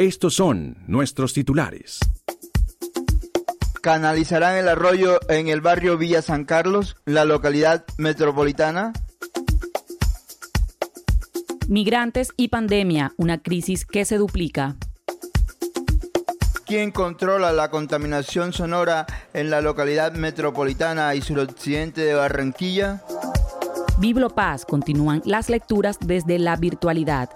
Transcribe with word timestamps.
Estos 0.00 0.32
son 0.32 0.78
nuestros 0.86 1.34
titulares. 1.34 2.00
Canalizarán 3.82 4.56
el 4.56 4.66
arroyo 4.66 5.20
en 5.28 5.48
el 5.48 5.60
barrio 5.60 5.98
Villa 5.98 6.22
San 6.22 6.46
Carlos, 6.46 6.96
la 7.04 7.26
localidad 7.26 7.84
metropolitana. 7.98 8.94
Migrantes 11.68 12.30
y 12.38 12.48
pandemia, 12.48 13.12
una 13.18 13.42
crisis 13.42 13.84
que 13.84 14.06
se 14.06 14.16
duplica. 14.16 14.76
¿Quién 16.64 16.92
controla 16.92 17.52
la 17.52 17.70
contaminación 17.70 18.54
sonora 18.54 19.04
en 19.34 19.50
la 19.50 19.60
localidad 19.60 20.14
metropolitana 20.14 21.14
y 21.14 21.20
suroccidente 21.20 22.00
de 22.00 22.14
Barranquilla? 22.14 23.02
Biblo 23.98 24.30
Paz 24.30 24.64
continúan 24.64 25.20
las 25.26 25.50
lecturas 25.50 25.98
desde 26.00 26.38
la 26.38 26.56
virtualidad. 26.56 27.28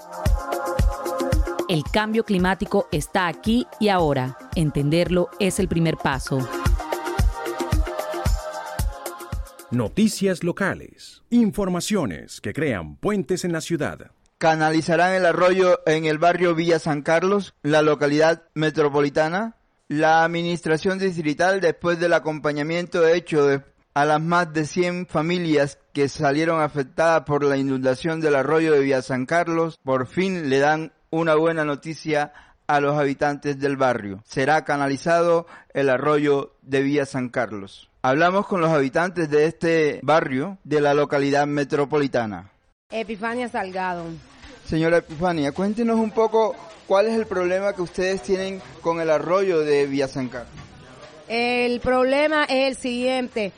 El 1.66 1.82
cambio 1.84 2.24
climático 2.24 2.88
está 2.92 3.26
aquí 3.26 3.66
y 3.80 3.88
ahora. 3.88 4.36
Entenderlo 4.54 5.30
es 5.40 5.58
el 5.58 5.66
primer 5.66 5.96
paso. 5.96 6.46
Noticias 9.70 10.44
locales. 10.44 11.22
Informaciones 11.30 12.42
que 12.42 12.52
crean 12.52 12.96
puentes 12.96 13.46
en 13.46 13.52
la 13.52 13.62
ciudad. 13.62 14.10
Canalizarán 14.36 15.14
el 15.14 15.24
arroyo 15.24 15.80
en 15.86 16.04
el 16.04 16.18
barrio 16.18 16.54
Villa 16.54 16.78
San 16.78 17.00
Carlos, 17.00 17.54
la 17.62 17.80
localidad 17.80 18.42
metropolitana. 18.52 19.56
La 19.88 20.22
administración 20.22 20.98
distrital, 20.98 21.62
después 21.62 21.98
del 21.98 22.12
acompañamiento 22.12 23.06
hecho 23.08 23.62
a 23.94 24.04
las 24.04 24.20
más 24.20 24.52
de 24.52 24.66
100 24.66 25.06
familias 25.06 25.78
que 25.94 26.08
salieron 26.10 26.60
afectadas 26.60 27.22
por 27.22 27.42
la 27.42 27.56
inundación 27.56 28.20
del 28.20 28.34
arroyo 28.34 28.72
de 28.72 28.80
Villa 28.80 29.00
San 29.00 29.24
Carlos, 29.24 29.78
por 29.82 30.06
fin 30.06 30.50
le 30.50 30.58
dan 30.58 30.92
una 31.14 31.36
buena 31.36 31.64
noticia 31.64 32.32
a 32.66 32.80
los 32.80 32.98
habitantes 32.98 33.58
del 33.60 33.76
barrio. 33.76 34.22
Será 34.26 34.64
canalizado 34.64 35.46
el 35.72 35.88
arroyo 35.88 36.54
de 36.62 36.82
Vía 36.82 37.06
San 37.06 37.28
Carlos. 37.28 37.88
Hablamos 38.02 38.46
con 38.46 38.60
los 38.60 38.70
habitantes 38.70 39.30
de 39.30 39.46
este 39.46 40.00
barrio 40.02 40.58
de 40.64 40.80
la 40.80 40.92
localidad 40.92 41.46
metropolitana. 41.46 42.50
Epifania 42.90 43.48
Salgado. 43.48 44.04
Señora 44.66 44.98
Epifania, 44.98 45.52
cuéntenos 45.52 45.98
un 45.98 46.10
poco 46.10 46.56
cuál 46.86 47.06
es 47.06 47.14
el 47.14 47.26
problema 47.26 47.74
que 47.74 47.82
ustedes 47.82 48.22
tienen 48.22 48.60
con 48.80 49.00
el 49.00 49.10
arroyo 49.10 49.60
de 49.60 49.86
Vía 49.86 50.08
San 50.08 50.28
Carlos. 50.28 50.52
El 51.28 51.80
problema 51.80 52.44
es 52.44 52.68
el 52.68 52.76
siguiente, 52.76 53.52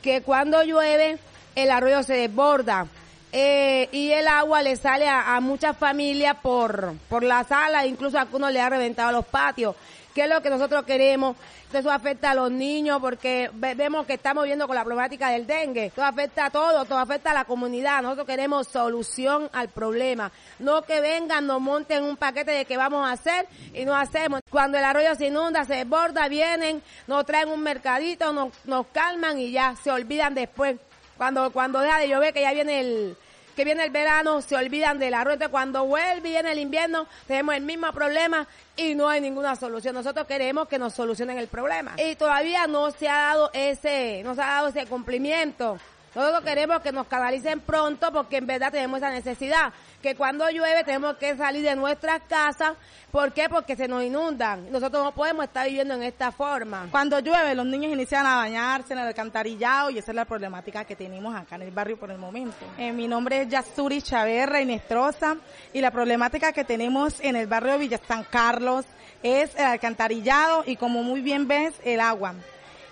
que 0.00 0.22
cuando 0.22 0.62
llueve 0.64 1.18
el 1.54 1.70
arroyo 1.70 2.02
se 2.02 2.14
desborda 2.14 2.86
eh, 3.32 3.88
y 3.92 4.10
el 4.10 4.28
agua 4.28 4.62
le 4.62 4.76
sale 4.76 5.08
a, 5.08 5.40
muchas 5.40 5.76
familias 5.76 6.36
por, 6.42 6.94
por 7.08 7.22
la 7.22 7.44
sala, 7.44 7.86
incluso 7.86 8.18
a 8.18 8.22
algunos 8.22 8.52
le 8.52 8.60
ha 8.60 8.68
reventado 8.68 9.10
los 9.10 9.24
patios. 9.24 9.74
¿Qué 10.14 10.24
es 10.24 10.28
lo 10.28 10.42
que 10.42 10.50
nosotros 10.50 10.84
queremos? 10.84 11.36
Eso 11.72 11.90
afecta 11.90 12.32
a 12.32 12.34
los 12.34 12.50
niños 12.50 13.00
porque 13.00 13.50
vemos 13.54 14.04
que 14.04 14.12
estamos 14.12 14.44
viendo 14.44 14.66
con 14.66 14.76
la 14.76 14.84
problemática 14.84 15.30
del 15.30 15.46
dengue. 15.46 15.90
Todo 15.94 16.04
afecta 16.04 16.46
a 16.46 16.50
todo, 16.50 16.84
todo 16.84 16.98
afecta 16.98 17.30
a 17.30 17.34
la 17.34 17.46
comunidad. 17.46 18.02
Nosotros 18.02 18.26
queremos 18.26 18.68
solución 18.68 19.48
al 19.54 19.70
problema. 19.70 20.30
No 20.58 20.82
que 20.82 21.00
vengan, 21.00 21.46
nos 21.46 21.62
monten 21.62 22.04
un 22.04 22.18
paquete 22.18 22.50
de 22.50 22.66
qué 22.66 22.76
vamos 22.76 23.08
a 23.08 23.12
hacer 23.12 23.46
y 23.72 23.86
no 23.86 23.96
hacemos. 23.96 24.42
Cuando 24.50 24.76
el 24.76 24.84
arroyo 24.84 25.14
se 25.14 25.28
inunda, 25.28 25.64
se 25.64 25.76
desborda, 25.76 26.28
vienen, 26.28 26.82
nos 27.06 27.24
traen 27.24 27.48
un 27.48 27.62
mercadito, 27.62 28.34
nos, 28.34 28.52
nos 28.66 28.86
calman 28.88 29.38
y 29.38 29.52
ya 29.52 29.74
se 29.82 29.90
olvidan 29.90 30.34
después. 30.34 30.76
Cuando, 31.16 31.50
cuando 31.52 31.80
deja 31.80 31.98
de 31.98 32.08
llover, 32.08 32.32
que 32.32 32.40
ya 32.40 32.52
viene 32.52 32.80
el, 32.80 33.16
que 33.54 33.64
viene 33.64 33.84
el 33.84 33.90
verano, 33.90 34.40
se 34.40 34.56
olvidan 34.56 34.98
del 34.98 35.14
arroz. 35.14 35.38
cuando 35.50 35.84
vuelve 35.84 36.28
y 36.28 36.32
viene 36.32 36.52
el 36.52 36.58
invierno, 36.58 37.06
tenemos 37.26 37.54
el 37.54 37.62
mismo 37.62 37.92
problema 37.92 38.46
y 38.76 38.94
no 38.94 39.08
hay 39.08 39.20
ninguna 39.20 39.56
solución. 39.56 39.94
Nosotros 39.94 40.26
queremos 40.26 40.68
que 40.68 40.78
nos 40.78 40.94
solucionen 40.94 41.38
el 41.38 41.48
problema. 41.48 41.94
Y 41.98 42.16
todavía 42.16 42.66
no 42.66 42.90
se 42.90 43.08
ha 43.08 43.18
dado 43.18 43.50
ese, 43.52 44.22
no 44.24 44.34
se 44.34 44.42
ha 44.42 44.46
dado 44.46 44.68
ese 44.68 44.86
cumplimiento. 44.86 45.78
Nosotros 46.14 46.42
queremos 46.44 46.80
que 46.80 46.92
nos 46.92 47.06
canalicen 47.06 47.60
pronto 47.60 48.12
porque 48.12 48.36
en 48.36 48.46
verdad 48.46 48.70
tenemos 48.70 48.98
esa 48.98 49.10
necesidad. 49.10 49.72
Que 50.02 50.14
cuando 50.14 50.48
llueve 50.50 50.84
tenemos 50.84 51.16
que 51.16 51.36
salir 51.36 51.62
de 51.62 51.74
nuestras 51.74 52.22
casas. 52.28 52.74
¿Por 53.10 53.32
qué? 53.32 53.48
Porque 53.48 53.76
se 53.76 53.88
nos 53.88 54.02
inundan. 54.02 54.70
Nosotros 54.70 55.04
no 55.04 55.12
podemos 55.12 55.44
estar 55.44 55.66
viviendo 55.66 55.94
en 55.94 56.02
esta 56.02 56.32
forma. 56.32 56.88
Cuando 56.90 57.18
llueve 57.20 57.54
los 57.54 57.66
niños 57.66 57.92
inician 57.92 58.26
a 58.26 58.36
bañarse 58.36 58.92
en 58.92 58.98
el 58.98 59.06
alcantarillado 59.06 59.90
y 59.90 59.98
esa 59.98 60.12
es 60.12 60.16
la 60.16 60.24
problemática 60.24 60.84
que 60.84 60.96
tenemos 60.96 61.34
acá 61.34 61.56
en 61.56 61.62
el 61.62 61.70
barrio 61.70 61.98
por 61.98 62.10
el 62.10 62.18
momento. 62.18 62.56
Eh, 62.78 62.92
mi 62.92 63.08
nombre 63.08 63.42
es 63.42 63.48
Yasuri 63.48 64.02
Chaverra 64.02 64.60
Inestrosa 64.60 65.36
y 65.72 65.80
la 65.80 65.90
problemática 65.90 66.52
que 66.52 66.64
tenemos 66.64 67.20
en 67.20 67.36
el 67.36 67.46
barrio 67.46 67.72
de 67.72 67.78
Villa 67.78 68.00
San 68.06 68.24
Carlos 68.24 68.84
es 69.22 69.54
el 69.56 69.64
alcantarillado 69.64 70.64
y 70.66 70.76
como 70.76 71.02
muy 71.02 71.20
bien 71.20 71.46
ves 71.46 71.74
el 71.84 72.00
agua. 72.00 72.34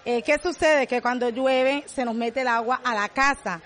Eh, 0.05 0.23
¿Qué 0.23 0.39
sucede? 0.39 0.87
Que 0.87 1.03
cuando 1.03 1.29
llueve 1.29 1.85
se 1.87 2.05
nos 2.05 2.15
mete 2.15 2.41
el 2.41 2.49
agua 2.49 2.81
a 2.83 2.95
la 2.95 3.09
casa. 3.09 3.61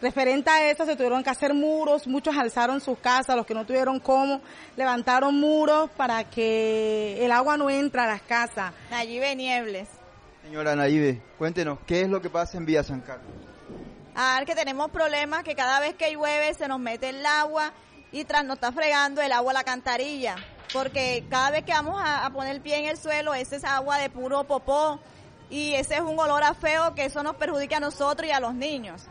Referente 0.00 0.50
a 0.50 0.70
eso 0.70 0.84
se 0.84 0.96
tuvieron 0.96 1.22
que 1.22 1.30
hacer 1.30 1.54
muros, 1.54 2.06
muchos 2.06 2.36
alzaron 2.36 2.80
sus 2.80 2.98
casas, 2.98 3.36
los 3.36 3.46
que 3.46 3.54
no 3.54 3.64
tuvieron 3.64 4.00
cómo, 4.00 4.40
levantaron 4.76 5.38
muros 5.38 5.88
para 5.96 6.24
que 6.24 7.24
el 7.24 7.32
agua 7.32 7.56
no 7.56 7.70
entre 7.70 8.00
a 8.02 8.06
las 8.06 8.22
casas. 8.22 8.72
Nayibe 8.90 9.34
Niebles. 9.34 9.88
Señora 10.42 10.76
Nayibe, 10.76 11.22
cuéntenos, 11.38 11.78
¿qué 11.86 12.02
es 12.02 12.08
lo 12.08 12.20
que 12.20 12.28
pasa 12.28 12.58
en 12.58 12.66
Vía 12.66 12.82
San 12.82 13.00
Carlos? 13.00 13.30
A 14.14 14.36
ver, 14.36 14.46
que 14.46 14.54
tenemos 14.54 14.90
problemas 14.90 15.42
que 15.42 15.54
cada 15.54 15.80
vez 15.80 15.94
que 15.94 16.12
llueve 16.12 16.52
se 16.52 16.68
nos 16.68 16.80
mete 16.80 17.08
el 17.08 17.24
agua 17.24 17.72
y 18.12 18.24
tras 18.24 18.44
nos 18.44 18.56
está 18.56 18.72
fregando 18.72 19.22
el 19.22 19.32
agua 19.32 19.52
a 19.52 19.54
la 19.54 19.64
cantarilla. 19.64 20.36
Porque 20.72 21.24
cada 21.30 21.50
vez 21.50 21.64
que 21.64 21.72
vamos 21.72 21.98
a, 21.98 22.26
a 22.26 22.30
poner 22.30 22.54
el 22.54 22.60
pie 22.60 22.76
en 22.78 22.86
el 22.86 22.98
suelo, 22.98 23.32
ese 23.32 23.56
es 23.56 23.64
agua 23.64 23.96
de 23.98 24.10
puro 24.10 24.44
popó 24.44 25.00
y 25.50 25.74
ese 25.74 25.94
es 25.94 26.00
un 26.00 26.18
olor 26.18 26.42
a 26.42 26.54
feo 26.54 26.94
que 26.94 27.04
eso 27.04 27.22
nos 27.22 27.36
perjudica 27.36 27.76
a 27.76 27.80
nosotros 27.80 28.28
y 28.28 28.32
a 28.32 28.40
los 28.40 28.54
niños. 28.54 29.02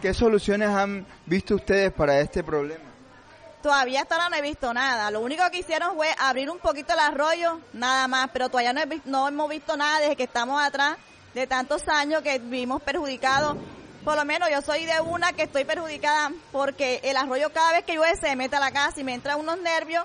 ¿Qué 0.00 0.14
soluciones 0.14 0.68
han 0.68 1.06
visto 1.26 1.56
ustedes 1.56 1.92
para 1.92 2.20
este 2.20 2.44
problema? 2.44 2.84
Todavía 3.62 4.02
hasta 4.02 4.14
ahora 4.14 4.28
no 4.28 4.36
he 4.36 4.42
visto 4.42 4.72
nada. 4.72 5.10
Lo 5.10 5.20
único 5.20 5.42
que 5.50 5.58
hicieron 5.58 5.96
fue 5.96 6.08
abrir 6.18 6.48
un 6.48 6.58
poquito 6.58 6.92
el 6.92 7.00
arroyo, 7.00 7.60
nada 7.72 8.06
más, 8.06 8.30
pero 8.32 8.48
todavía 8.48 8.72
no, 8.72 8.80
no 9.04 9.26
hemos 9.26 9.50
visto 9.50 9.76
nada 9.76 10.00
desde 10.00 10.14
que 10.14 10.22
estamos 10.22 10.62
atrás 10.62 10.96
de 11.34 11.46
tantos 11.48 11.88
años 11.88 12.22
que 12.22 12.38
vivimos 12.38 12.80
perjudicados. 12.82 13.56
Por 14.04 14.16
lo 14.16 14.24
menos 14.24 14.48
yo 14.50 14.62
soy 14.62 14.84
de 14.84 15.00
una 15.00 15.32
que 15.32 15.42
estoy 15.42 15.64
perjudicada 15.64 16.30
porque 16.52 17.00
el 17.02 17.16
arroyo 17.16 17.52
cada 17.52 17.72
vez 17.72 17.84
que 17.84 17.94
llueve 17.94 18.16
se 18.16 18.36
mete 18.36 18.54
a 18.54 18.60
la 18.60 18.70
casa 18.70 19.00
y 19.00 19.04
me 19.04 19.14
entra 19.14 19.36
unos 19.36 19.58
nervios 19.58 20.04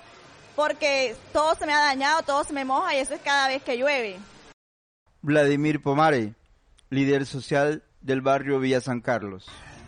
porque 0.56 1.16
todo 1.32 1.54
se 1.54 1.66
me 1.66 1.72
ha 1.72 1.80
dañado, 1.80 2.22
todo 2.22 2.42
se 2.42 2.52
me 2.52 2.64
moja 2.64 2.94
y 2.94 2.98
eso 2.98 3.14
es 3.14 3.20
cada 3.20 3.46
vez 3.46 3.62
que 3.62 3.76
llueve. 3.76 4.18
Vladimir 5.24 5.80
Pomare, 5.80 6.34
líder 6.90 7.24
social 7.24 7.82
del 8.02 8.20
barrio 8.20 8.60
Villa 8.60 8.82
San 8.82 9.00
Carlos. 9.00 9.46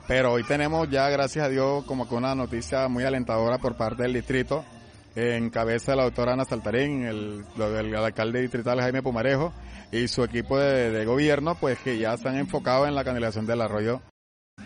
Pero 0.09 0.33
hoy 0.33 0.45
tenemos 0.45 0.89
ya, 0.89 1.11
gracias 1.11 1.45
a 1.45 1.51
Dios, 1.51 1.85
como 1.85 2.09
que 2.09 2.15
una 2.15 2.35
noticia 2.35 2.89
muy 2.89 3.05
alentadora 3.05 3.59
por 3.59 3.77
parte 3.77 4.05
del 4.05 4.15
distrito, 4.15 4.65
en 5.15 5.51
cabeza 5.51 5.93
de 5.93 5.99
la 5.99 6.05
doctora 6.05 6.33
Ana 6.33 6.47
Saltarín, 6.47 7.05
el, 7.05 7.45
del 7.55 7.95
alcalde 7.97 8.41
distrital 8.41 8.81
Jaime 8.81 9.03
Pumarejo 9.03 9.53
y 9.93 10.09
su 10.09 10.25
equipo 10.25 10.59
de, 10.59 11.05
gobierno, 11.05 11.55
pues 11.55 11.79
que 11.81 11.99
ya 11.99 12.17
se 12.17 12.31
han 12.31 12.39
enfocado 12.39 12.87
en 12.87 12.95
la 12.95 13.05
canalización 13.05 13.45
del 13.45 13.61
arroyo. 13.61 14.01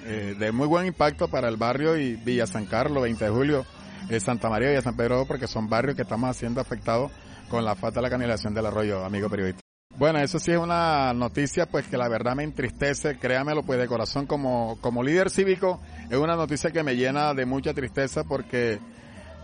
Eh, 0.05 0.37
de 0.39 0.53
muy 0.53 0.69
buen 0.69 0.87
impacto 0.87 1.27
para 1.27 1.49
el 1.49 1.57
barrio 1.57 1.97
y 1.97 2.15
Villa 2.15 2.47
San 2.47 2.67
Carlos, 2.67 3.03
20 3.03 3.25
de 3.25 3.31
julio, 3.33 3.67
eh, 4.09 4.21
Santa 4.21 4.49
María 4.49 4.73
y 4.79 4.81
San 4.81 4.97
Pedro, 4.97 5.27
porque 5.27 5.49
son 5.49 5.69
barrios 5.69 5.97
que 5.97 6.03
estamos 6.03 6.31
haciendo 6.31 6.61
afectados 6.61 7.11
con 7.49 7.65
la 7.65 7.75
falta 7.75 7.99
de 7.99 8.03
la 8.03 8.11
canalización 8.11 8.55
del 8.55 8.67
arroyo, 8.67 9.05
amigo 9.05 9.29
periodista. 9.29 9.70
Bueno, 9.97 10.19
eso 10.21 10.39
sí 10.39 10.53
es 10.53 10.59
una 10.59 11.13
noticia 11.13 11.67
pues 11.67 11.87
que 11.87 11.99
la 11.99 12.09
verdad 12.09 12.35
me 12.35 12.45
entristece, 12.45 13.19
créamelo 13.19 13.63
pues 13.63 13.79
de 13.79 13.87
corazón 13.87 14.27
como, 14.27 14.79
como 14.81 15.03
líder 15.03 15.31
cívico, 15.31 15.81
es 16.09 16.17
una 16.17 16.37
noticia 16.37 16.71
que 16.71 16.83
me 16.83 16.97
llena 16.97 17.35
de 17.35 17.45
mucha 17.45 17.75
tristeza 17.75 18.25
porque 18.25 18.79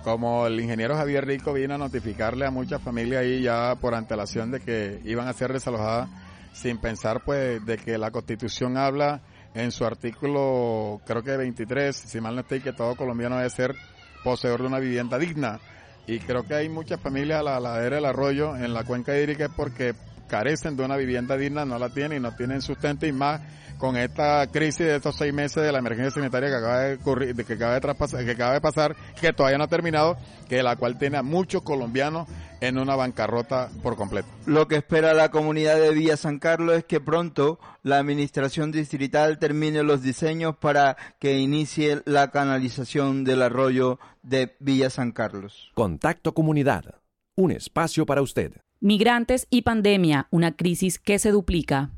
como 0.03 0.47
el 0.47 0.59
ingeniero 0.61 0.97
Javier 0.97 1.27
Rico 1.27 1.53
vino 1.53 1.75
a 1.75 1.79
notificarle 1.79 2.47
a 2.47 2.51
muchas 2.51 2.81
familias 2.81 3.23
ahí 3.23 3.43
ya 3.43 3.75
por 3.75 3.95
antelación 3.95 4.51
de 4.51 4.61
que 4.61 5.01
iban 5.05 5.29
a 5.29 5.33
ser 5.33 5.53
desalojadas 5.53 6.09
sin 6.53 6.79
pensar 6.79 7.23
pues 7.25 7.65
de 7.67 7.77
que 7.77 7.99
la 7.99 8.11
constitución 8.11 8.79
habla 8.79 9.21
en 9.55 9.73
su 9.73 9.85
artículo 9.85 11.01
creo 11.07 11.23
que 11.23 11.37
23, 11.37 11.95
si 11.95 12.21
mal 12.21 12.35
no 12.35 12.43
estoy, 12.43 12.61
que 12.61 12.73
todo 12.73 12.95
colombiano 12.95 13.37
debe 13.37 13.51
ser 13.51 13.75
poseedor 14.23 14.61
de 14.61 14.67
una 14.69 14.79
vivienda 14.79 15.19
digna. 15.19 15.61
Y 16.07 16.21
creo 16.21 16.45
que 16.45 16.55
hay 16.55 16.69
muchas 16.69 17.01
familias 17.01 17.41
a 17.41 17.43
la 17.43 17.61
ladera 17.61 17.97
del 17.97 18.05
arroyo 18.05 18.57
en 18.57 18.73
la 18.75 18.85
cuenca 18.85 19.19
hídrica 19.19 19.49
porque 19.57 19.95
carecen 20.27 20.77
de 20.77 20.85
una 20.85 20.97
vivienda 20.97 21.37
digna, 21.37 21.65
no 21.65 21.79
la 21.79 21.91
tienen 21.91 22.19
y 22.19 22.21
no 22.21 22.35
tienen 22.35 22.63
sustento 22.63 23.07
y 23.07 23.13
más 23.13 23.41
con 23.79 23.97
esta 23.97 24.47
crisis 24.51 24.87
de 24.87 24.97
estos 24.97 25.17
seis 25.17 25.33
meses 25.33 25.63
de 25.63 25.73
la 25.73 25.79
emergencia 25.79 26.11
sanitaria 26.11 26.49
que 26.49 26.57
acaba 26.57 26.81
de 26.81 26.95
ocurrir, 26.95 27.45
que 27.45 27.53
acaba 27.53 27.75
de, 27.75 27.81
traspasar, 27.81 28.25
que 28.25 28.31
acaba 28.31 28.55
de 28.55 28.61
pasar, 28.61 28.97
que 29.21 29.33
todavía 29.33 29.59
no 29.59 29.65
ha 29.65 29.69
terminado, 29.69 30.17
que 30.49 30.63
la 30.63 30.77
cual 30.77 30.99
tiene 30.99 31.19
a 31.19 31.23
muchos 31.23 31.63
colombianos 31.63 32.29
en 32.61 32.79
una 32.79 32.97
bancarrota 32.97 33.69
por 33.83 33.97
completo. 33.97 34.29
Lo 34.47 34.67
que 34.67 34.77
espera 34.77 35.13
la 35.13 35.31
comunidad 35.31 35.79
de 35.79 35.93
Villa 35.93 36.17
San 36.17 36.39
Carlos 36.39 36.79
es 36.79 36.85
que 36.85 37.01
pronto 37.01 37.59
la 37.83 37.99
administración 37.99 38.73
distrital 38.73 39.39
termine 39.39 39.83
los 39.83 40.03
diseños 40.03 40.57
para 40.57 40.97
que 41.19 41.39
inicie 41.39 42.03
la 42.07 42.31
canalización 42.31 43.25
del 43.25 43.43
arroyo 43.43 43.99
de 44.23 44.57
Villa 44.59 44.89
San 44.89 45.13
Carlos. 45.13 45.71
Contacto 45.75 46.33
Comunidad, 46.33 46.97
un 47.37 47.51
espacio 47.51 48.07
para 48.07 48.23
usted. 48.23 48.53
Migrantes 48.81 49.47
y 49.49 49.63
pandemia, 49.63 50.29
una 50.31 50.55
crisis 50.55 50.99
que 50.99 51.19
se 51.19 51.31
duplica. 51.31 51.93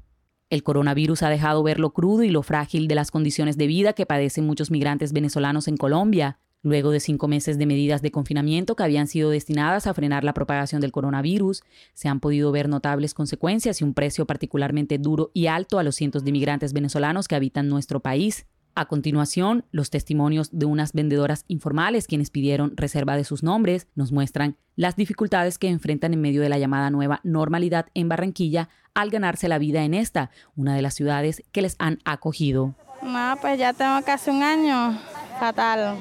El 0.48 0.62
coronavirus 0.62 1.25
ha 1.25 1.28
dejado 1.28 1.64
ver 1.64 1.80
lo 1.80 1.92
crudo 1.92 2.22
y 2.22 2.30
lo 2.30 2.44
frágil 2.44 2.86
de 2.86 2.94
las 2.94 3.10
condiciones 3.10 3.56
de 3.56 3.66
vida 3.66 3.94
que 3.94 4.06
padecen 4.06 4.46
muchos 4.46 4.70
migrantes 4.70 5.12
venezolanos 5.12 5.66
en 5.66 5.76
Colombia. 5.76 6.38
Luego 6.62 6.92
de 6.92 7.00
cinco 7.00 7.26
meses 7.26 7.58
de 7.58 7.66
medidas 7.66 8.00
de 8.00 8.12
confinamiento 8.12 8.76
que 8.76 8.84
habían 8.84 9.08
sido 9.08 9.30
destinadas 9.30 9.88
a 9.88 9.94
frenar 9.94 10.22
la 10.22 10.34
propagación 10.34 10.80
del 10.80 10.92
coronavirus, 10.92 11.64
se 11.94 12.08
han 12.08 12.20
podido 12.20 12.52
ver 12.52 12.69
notables 12.69 13.12
consecuencias 13.12 13.81
y 13.81 13.84
un 13.84 13.92
precio 13.92 14.24
particularmente 14.24 14.98
duro 14.98 15.32
y 15.34 15.48
alto 15.48 15.81
a 15.81 15.82
los 15.82 15.96
cientos 15.96 16.24
de 16.24 16.31
migrantes 16.31 16.72
venezolanos 16.72 17.26
que 17.26 17.34
habitan 17.34 17.69
nuestro 17.69 17.98
país. 17.98 18.46
A 18.78 18.84
continuación, 18.84 19.64
los 19.72 19.90
testimonios 19.90 20.50
de 20.52 20.64
unas 20.64 20.92
vendedoras 20.92 21.44
informales 21.48 22.06
quienes 22.06 22.30
pidieron 22.30 22.76
reserva 22.76 23.16
de 23.16 23.25
sus 23.25 23.42
nombres 23.42 23.88
nos 23.96 24.12
muestran 24.12 24.56
las 24.76 24.94
dificultades 24.94 25.58
que 25.58 25.66
enfrentan 25.66 26.14
en 26.14 26.20
medio 26.20 26.42
de 26.42 26.48
la 26.48 26.58
llamada 26.58 26.88
nueva 26.88 27.19
normalidad 27.25 27.86
en 27.94 28.08
Barranquilla 28.08 28.69
al 28.94 29.10
ganarse 29.10 29.48
la 29.48 29.58
vida 29.58 29.82
en 29.82 29.94
esta, 29.94 30.30
una 30.54 30.76
de 30.76 30.82
las 30.82 30.94
ciudades 30.94 31.42
que 31.50 31.60
les 31.60 31.75
han 31.80 31.98
acogido. 32.04 32.76
No, 33.02 33.34
pues 33.40 33.58
ya 33.58 33.72
tengo 33.72 34.00
casi 34.06 34.30
un 34.30 34.44
año 34.44 34.96
fatal. 35.40 35.96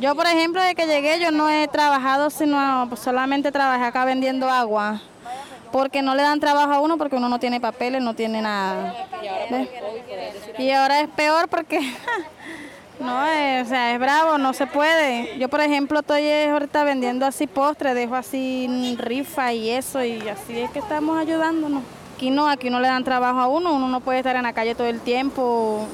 Yo, 0.00 0.14
por 0.14 0.26
ejemplo, 0.26 0.62
de 0.62 0.74
que 0.74 0.86
llegué, 0.86 1.20
yo 1.20 1.32
no 1.32 1.50
he 1.50 1.68
trabajado, 1.68 2.30
sino 2.30 2.96
solamente 2.96 3.52
trabajé 3.52 3.84
acá 3.84 4.06
vendiendo 4.06 4.48
agua. 4.48 5.02
Porque 5.72 6.02
no 6.02 6.14
le 6.14 6.22
dan 6.22 6.38
trabajo 6.38 6.72
a 6.72 6.80
uno 6.80 6.98
porque 6.98 7.16
uno 7.16 7.28
no 7.28 7.40
tiene 7.40 7.60
papeles, 7.60 8.02
no 8.02 8.14
tiene 8.14 8.42
nada. 8.42 8.94
Y 10.58 10.70
ahora 10.70 11.00
es 11.00 11.08
peor 11.08 11.48
porque, 11.48 11.80
no, 13.00 13.26
eh, 13.26 13.62
o 13.62 13.64
sea, 13.64 13.94
es 13.94 13.98
bravo, 13.98 14.36
no 14.38 14.52
se 14.52 14.66
puede. 14.66 15.38
Yo, 15.38 15.48
por 15.48 15.60
ejemplo, 15.60 16.00
estoy 16.00 16.28
ahorita 16.30 16.84
vendiendo 16.84 17.24
así 17.24 17.46
postre, 17.46 17.94
dejo 17.94 18.14
así 18.14 18.96
rifa 18.98 19.52
y 19.52 19.70
eso, 19.70 20.04
y 20.04 20.28
así 20.28 20.60
es 20.60 20.70
que 20.70 20.78
estamos 20.80 21.18
ayudándonos. 21.18 21.82
Aquí 22.16 22.30
no, 22.30 22.48
aquí 22.48 22.70
no 22.70 22.78
le 22.78 22.88
dan 22.88 23.02
trabajo 23.02 23.40
a 23.40 23.48
uno, 23.48 23.74
uno 23.74 23.88
no 23.88 24.00
puede 24.00 24.18
estar 24.18 24.36
en 24.36 24.42
la 24.42 24.52
calle 24.52 24.74
todo 24.74 24.86
el 24.86 25.00
tiempo. 25.00 25.86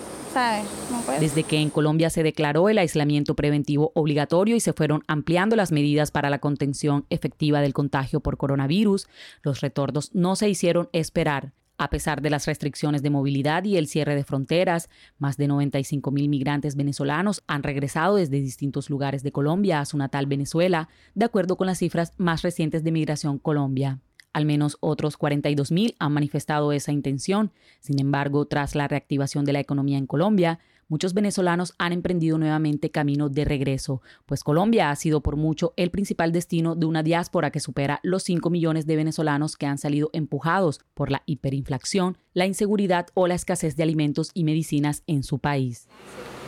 Desde 1.20 1.42
que 1.42 1.58
en 1.58 1.70
Colombia 1.70 2.10
se 2.10 2.22
declaró 2.22 2.68
el 2.68 2.78
aislamiento 2.78 3.34
preventivo 3.34 3.92
obligatorio 3.94 4.56
y 4.56 4.60
se 4.60 4.72
fueron 4.72 5.02
ampliando 5.08 5.56
las 5.56 5.72
medidas 5.72 6.10
para 6.10 6.30
la 6.30 6.38
contención 6.38 7.06
efectiva 7.10 7.60
del 7.60 7.74
contagio 7.74 8.20
por 8.20 8.36
coronavirus, 8.36 9.08
los 9.42 9.60
retornos 9.60 10.14
no 10.14 10.36
se 10.36 10.48
hicieron 10.48 10.88
esperar. 10.92 11.52
A 11.80 11.90
pesar 11.90 12.22
de 12.22 12.30
las 12.30 12.46
restricciones 12.46 13.02
de 13.02 13.10
movilidad 13.10 13.62
y 13.64 13.76
el 13.76 13.86
cierre 13.86 14.16
de 14.16 14.24
fronteras, 14.24 14.88
más 15.18 15.36
de 15.36 15.46
95 15.46 16.10
mil 16.10 16.28
migrantes 16.28 16.74
venezolanos 16.74 17.44
han 17.46 17.62
regresado 17.62 18.16
desde 18.16 18.40
distintos 18.40 18.90
lugares 18.90 19.22
de 19.22 19.30
Colombia 19.30 19.80
a 19.80 19.84
su 19.84 19.96
natal 19.96 20.26
Venezuela, 20.26 20.88
de 21.14 21.24
acuerdo 21.24 21.56
con 21.56 21.68
las 21.68 21.78
cifras 21.78 22.14
más 22.16 22.42
recientes 22.42 22.82
de 22.82 22.90
Migración 22.90 23.38
Colombia. 23.38 24.00
Al 24.38 24.44
menos 24.44 24.76
otros 24.78 25.16
42 25.16 25.72
mil 25.72 25.96
han 25.98 26.12
manifestado 26.12 26.70
esa 26.70 26.92
intención. 26.92 27.50
Sin 27.80 27.98
embargo, 27.98 28.46
tras 28.46 28.76
la 28.76 28.86
reactivación 28.86 29.44
de 29.44 29.52
la 29.52 29.58
economía 29.58 29.98
en 29.98 30.06
Colombia, 30.06 30.60
muchos 30.86 31.12
venezolanos 31.12 31.74
han 31.76 31.92
emprendido 31.92 32.38
nuevamente 32.38 32.92
camino 32.92 33.30
de 33.30 33.44
regreso, 33.44 34.00
pues 34.26 34.44
Colombia 34.44 34.90
ha 34.90 34.94
sido 34.94 35.22
por 35.22 35.34
mucho 35.34 35.74
el 35.76 35.90
principal 35.90 36.30
destino 36.30 36.76
de 36.76 36.86
una 36.86 37.02
diáspora 37.02 37.50
que 37.50 37.58
supera 37.58 37.98
los 38.04 38.22
5 38.22 38.48
millones 38.48 38.86
de 38.86 38.94
venezolanos 38.94 39.56
que 39.56 39.66
han 39.66 39.76
salido 39.76 40.08
empujados 40.12 40.82
por 40.94 41.10
la 41.10 41.24
hiperinflación, 41.26 42.16
la 42.32 42.46
inseguridad 42.46 43.08
o 43.14 43.26
la 43.26 43.34
escasez 43.34 43.74
de 43.74 43.82
alimentos 43.82 44.30
y 44.34 44.44
medicinas 44.44 45.02
en 45.08 45.24
su 45.24 45.40
país. 45.40 45.88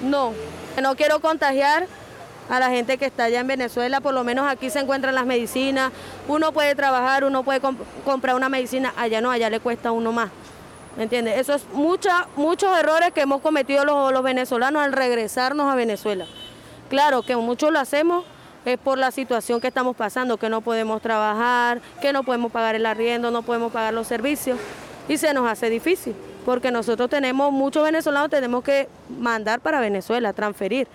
No, 0.08 0.32
no 0.81 0.94
quiero 0.94 1.20
contagiar 1.20 1.88
a 2.50 2.58
la 2.58 2.69
gente 2.69 2.99
que 2.99 3.06
está 3.06 3.25
allá 3.25 3.41
en 3.41 3.47
Venezuela, 3.47 4.00
por 4.00 4.12
lo 4.12 4.25
menos 4.25 4.47
aquí 4.47 4.70
se 4.70 4.81
encuentran 4.81 5.14
las 5.14 5.25
medicinas, 5.25 5.93
uno 6.26 6.52
puede 6.52 6.75
trabajar, 6.75 7.25
uno 7.25 7.44
puede 7.44 7.61
comp 7.61 7.81
comprar 8.05 8.35
una 8.35 8.49
medicina, 8.49 8.93
allá 8.97 9.20
no, 9.20 9.31
allá 9.31 9.49
le 9.49 9.61
cuesta 9.61 9.93
uno 9.93 10.12
más. 10.12 10.31
¿Me 10.97 11.05
entiendes? 11.05 11.38
Eso 11.38 11.55
es 11.55 11.64
muchos 11.73 12.79
errores 12.79 13.12
que 13.12 13.20
hemos 13.20 13.41
cometido 13.41 13.85
los, 13.85 14.12
los 14.12 14.23
venezolanos 14.25 14.82
al 14.82 14.93
regresarnos 14.93 15.73
a 15.73 15.76
Venezuela. 15.76 16.26
Claro 16.88 17.23
que 17.23 17.37
muchos 17.37 17.70
lo 17.70 17.79
hacemos 17.79 18.25
es 18.64 18.79
por 18.79 18.99
la 18.99 19.12
situación 19.12 19.61
que 19.61 19.69
estamos 19.69 19.96
pasando, 19.96 20.37
que 20.37 20.50
no 20.50 20.61
podemos 20.61 21.00
trabajar, 21.00 21.81
que 22.03 22.12
no 22.12 22.25
podemos 22.25 22.50
pagar 22.50 22.75
el 22.75 22.85
arriendo, 22.85 23.31
no 23.31 23.43
podemos 23.43 23.73
pagar 23.73 23.94
los 23.94 24.08
servicios 24.08 24.58
y 25.08 25.17
se 25.17 25.32
nos 25.32 25.49
hace 25.49 25.70
difícil, 25.70 26.14
porque 26.44 26.70
nosotros 26.70 27.08
tenemos, 27.08 27.53
muchos 27.53 27.85
venezolanos 27.85 28.29
tenemos 28.29 28.62
que 28.64 28.88
mandar 29.08 29.61
para 29.61 29.81
Venezuela, 29.81 30.32
transferir 30.32 30.88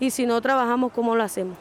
y 0.00 0.10
si 0.10 0.26
no 0.26 0.40
trabajamos, 0.40 0.92
¿cómo 0.92 1.14
lo 1.14 1.22
hacemos? 1.22 1.56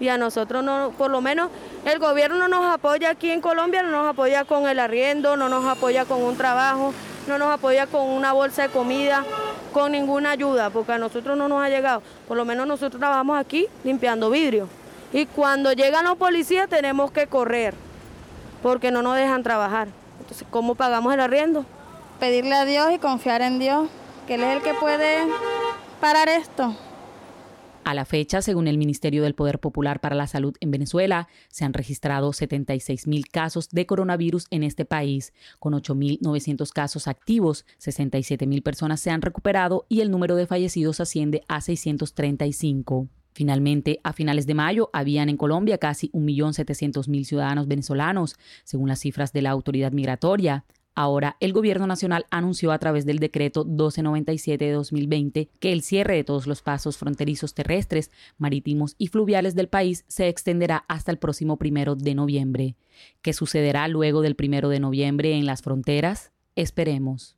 Y 0.00 0.08
a 0.08 0.18
nosotros, 0.18 0.64
no, 0.64 0.92
por 0.98 1.10
lo 1.10 1.20
menos, 1.20 1.48
el 1.84 2.00
gobierno 2.00 2.36
no 2.36 2.48
nos 2.48 2.74
apoya 2.74 3.10
aquí 3.10 3.30
en 3.30 3.40
Colombia, 3.40 3.84
no 3.84 3.90
nos 3.90 4.08
apoya 4.08 4.44
con 4.44 4.68
el 4.68 4.80
arriendo, 4.80 5.36
no 5.36 5.48
nos 5.48 5.64
apoya 5.64 6.04
con 6.04 6.22
un 6.22 6.36
trabajo, 6.36 6.92
no 7.28 7.38
nos 7.38 7.52
apoya 7.52 7.86
con 7.86 8.08
una 8.08 8.32
bolsa 8.32 8.62
de 8.62 8.68
comida, 8.70 9.24
con 9.72 9.92
ninguna 9.92 10.32
ayuda, 10.32 10.70
porque 10.70 10.92
a 10.92 10.98
nosotros 10.98 11.38
no 11.38 11.46
nos 11.46 11.62
ha 11.62 11.68
llegado. 11.68 12.02
Por 12.26 12.36
lo 12.36 12.44
menos 12.44 12.66
nosotros 12.66 12.98
trabajamos 12.98 13.38
aquí 13.38 13.68
limpiando 13.84 14.28
vidrio. 14.28 14.68
Y 15.12 15.26
cuando 15.26 15.72
llegan 15.72 16.04
los 16.04 16.16
policías 16.16 16.68
tenemos 16.68 17.12
que 17.12 17.28
correr, 17.28 17.74
porque 18.60 18.90
no 18.90 19.02
nos 19.02 19.16
dejan 19.16 19.44
trabajar. 19.44 19.86
Entonces, 20.18 20.46
¿cómo 20.50 20.74
pagamos 20.74 21.14
el 21.14 21.20
arriendo? 21.20 21.64
Pedirle 22.18 22.54
a 22.54 22.64
Dios 22.64 22.90
y 22.92 22.98
confiar 22.98 23.40
en 23.42 23.60
Dios, 23.60 23.88
que 24.26 24.34
Él 24.34 24.42
es 24.42 24.56
el 24.56 24.62
que 24.62 24.74
puede 24.74 25.28
parar 26.00 26.28
esto. 26.28 26.74
A 27.84 27.94
la 27.94 28.04
fecha, 28.04 28.42
según 28.42 28.68
el 28.68 28.78
Ministerio 28.78 29.24
del 29.24 29.34
Poder 29.34 29.58
Popular 29.58 30.00
para 30.00 30.14
la 30.14 30.28
Salud 30.28 30.54
en 30.60 30.70
Venezuela, 30.70 31.28
se 31.48 31.64
han 31.64 31.72
registrado 31.72 32.32
76 32.32 33.08
mil 33.08 33.26
casos 33.26 33.70
de 33.70 33.86
coronavirus 33.86 34.46
en 34.50 34.62
este 34.62 34.84
país, 34.84 35.32
con 35.58 35.74
8.900 35.74 36.72
casos 36.72 37.08
activos, 37.08 37.66
67 37.78 38.46
mil 38.46 38.62
personas 38.62 39.00
se 39.00 39.10
han 39.10 39.20
recuperado 39.20 39.84
y 39.88 40.00
el 40.00 40.12
número 40.12 40.36
de 40.36 40.46
fallecidos 40.46 41.00
asciende 41.00 41.42
a 41.48 41.60
635. 41.60 43.08
Finalmente, 43.34 43.98
a 44.04 44.12
finales 44.12 44.46
de 44.46 44.54
mayo, 44.54 44.90
habían 44.92 45.28
en 45.28 45.36
Colombia 45.36 45.78
casi 45.78 46.10
1.700.000 46.10 47.24
ciudadanos 47.24 47.66
venezolanos, 47.66 48.36
según 48.62 48.88
las 48.88 49.00
cifras 49.00 49.32
de 49.32 49.42
la 49.42 49.50
autoridad 49.50 49.90
migratoria. 49.90 50.64
Ahora, 50.94 51.36
el 51.40 51.54
Gobierno 51.54 51.86
Nacional 51.86 52.26
anunció 52.30 52.70
a 52.70 52.78
través 52.78 53.06
del 53.06 53.18
decreto 53.18 53.64
1297 53.64 54.64
de 54.64 54.72
2020 54.72 55.48
que 55.58 55.72
el 55.72 55.82
cierre 55.82 56.16
de 56.16 56.24
todos 56.24 56.46
los 56.46 56.60
pasos 56.60 56.98
fronterizos 56.98 57.54
terrestres, 57.54 58.10
marítimos 58.36 58.94
y 58.98 59.08
fluviales 59.08 59.54
del 59.54 59.68
país 59.68 60.04
se 60.08 60.28
extenderá 60.28 60.84
hasta 60.88 61.10
el 61.10 61.18
próximo 61.18 61.56
primero 61.56 61.96
de 61.96 62.14
noviembre. 62.14 62.76
¿Qué 63.22 63.32
sucederá 63.32 63.88
luego 63.88 64.20
del 64.20 64.36
primero 64.36 64.68
de 64.68 64.80
noviembre 64.80 65.32
en 65.32 65.46
las 65.46 65.62
fronteras? 65.62 66.30
Esperemos. 66.56 67.36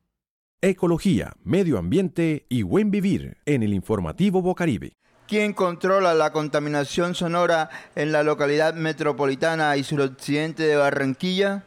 Ecología, 0.61 1.35
medio 1.45 1.79
ambiente 1.79 2.47
y 2.49 2.63
buen 2.63 2.91
vivir 2.91 3.37
en 3.45 3.63
el 3.63 3.73
informativo 3.73 4.43
Bocaribe. 4.43 4.95
¿Quién 5.29 5.53
controla 5.53 6.13
la 6.13 6.33
contaminación 6.33 7.15
sonora 7.15 7.71
en 7.95 8.13
la 8.13 8.23
localidad 8.23 8.75
metropolitana 8.75 9.77
y 9.77 9.85
suroccidente 9.85 10.65
de 10.65 10.77
Barranquilla? 10.77 11.65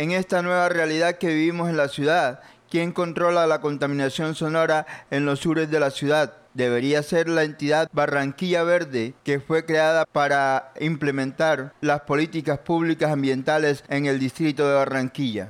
En 0.00 0.12
esta 0.12 0.40
nueva 0.40 0.70
realidad 0.70 1.18
que 1.18 1.26
vivimos 1.26 1.68
en 1.68 1.76
la 1.76 1.88
ciudad, 1.88 2.40
¿Quién 2.70 2.92
controla 2.92 3.46
la 3.46 3.60
contaminación 3.60 4.34
sonora 4.34 4.86
en 5.10 5.26
los 5.26 5.40
sures 5.40 5.70
de 5.70 5.78
la 5.78 5.90
ciudad? 5.90 6.36
Debería 6.54 7.02
ser 7.02 7.28
la 7.28 7.42
entidad 7.42 7.90
Barranquilla 7.92 8.62
Verde, 8.62 9.12
que 9.24 9.40
fue 9.40 9.66
creada 9.66 10.06
para 10.06 10.72
implementar 10.80 11.74
las 11.82 12.02
políticas 12.02 12.60
públicas 12.60 13.10
ambientales 13.10 13.84
en 13.88 14.06
el 14.06 14.18
distrito 14.20 14.66
de 14.66 14.74
Barranquilla 14.74 15.48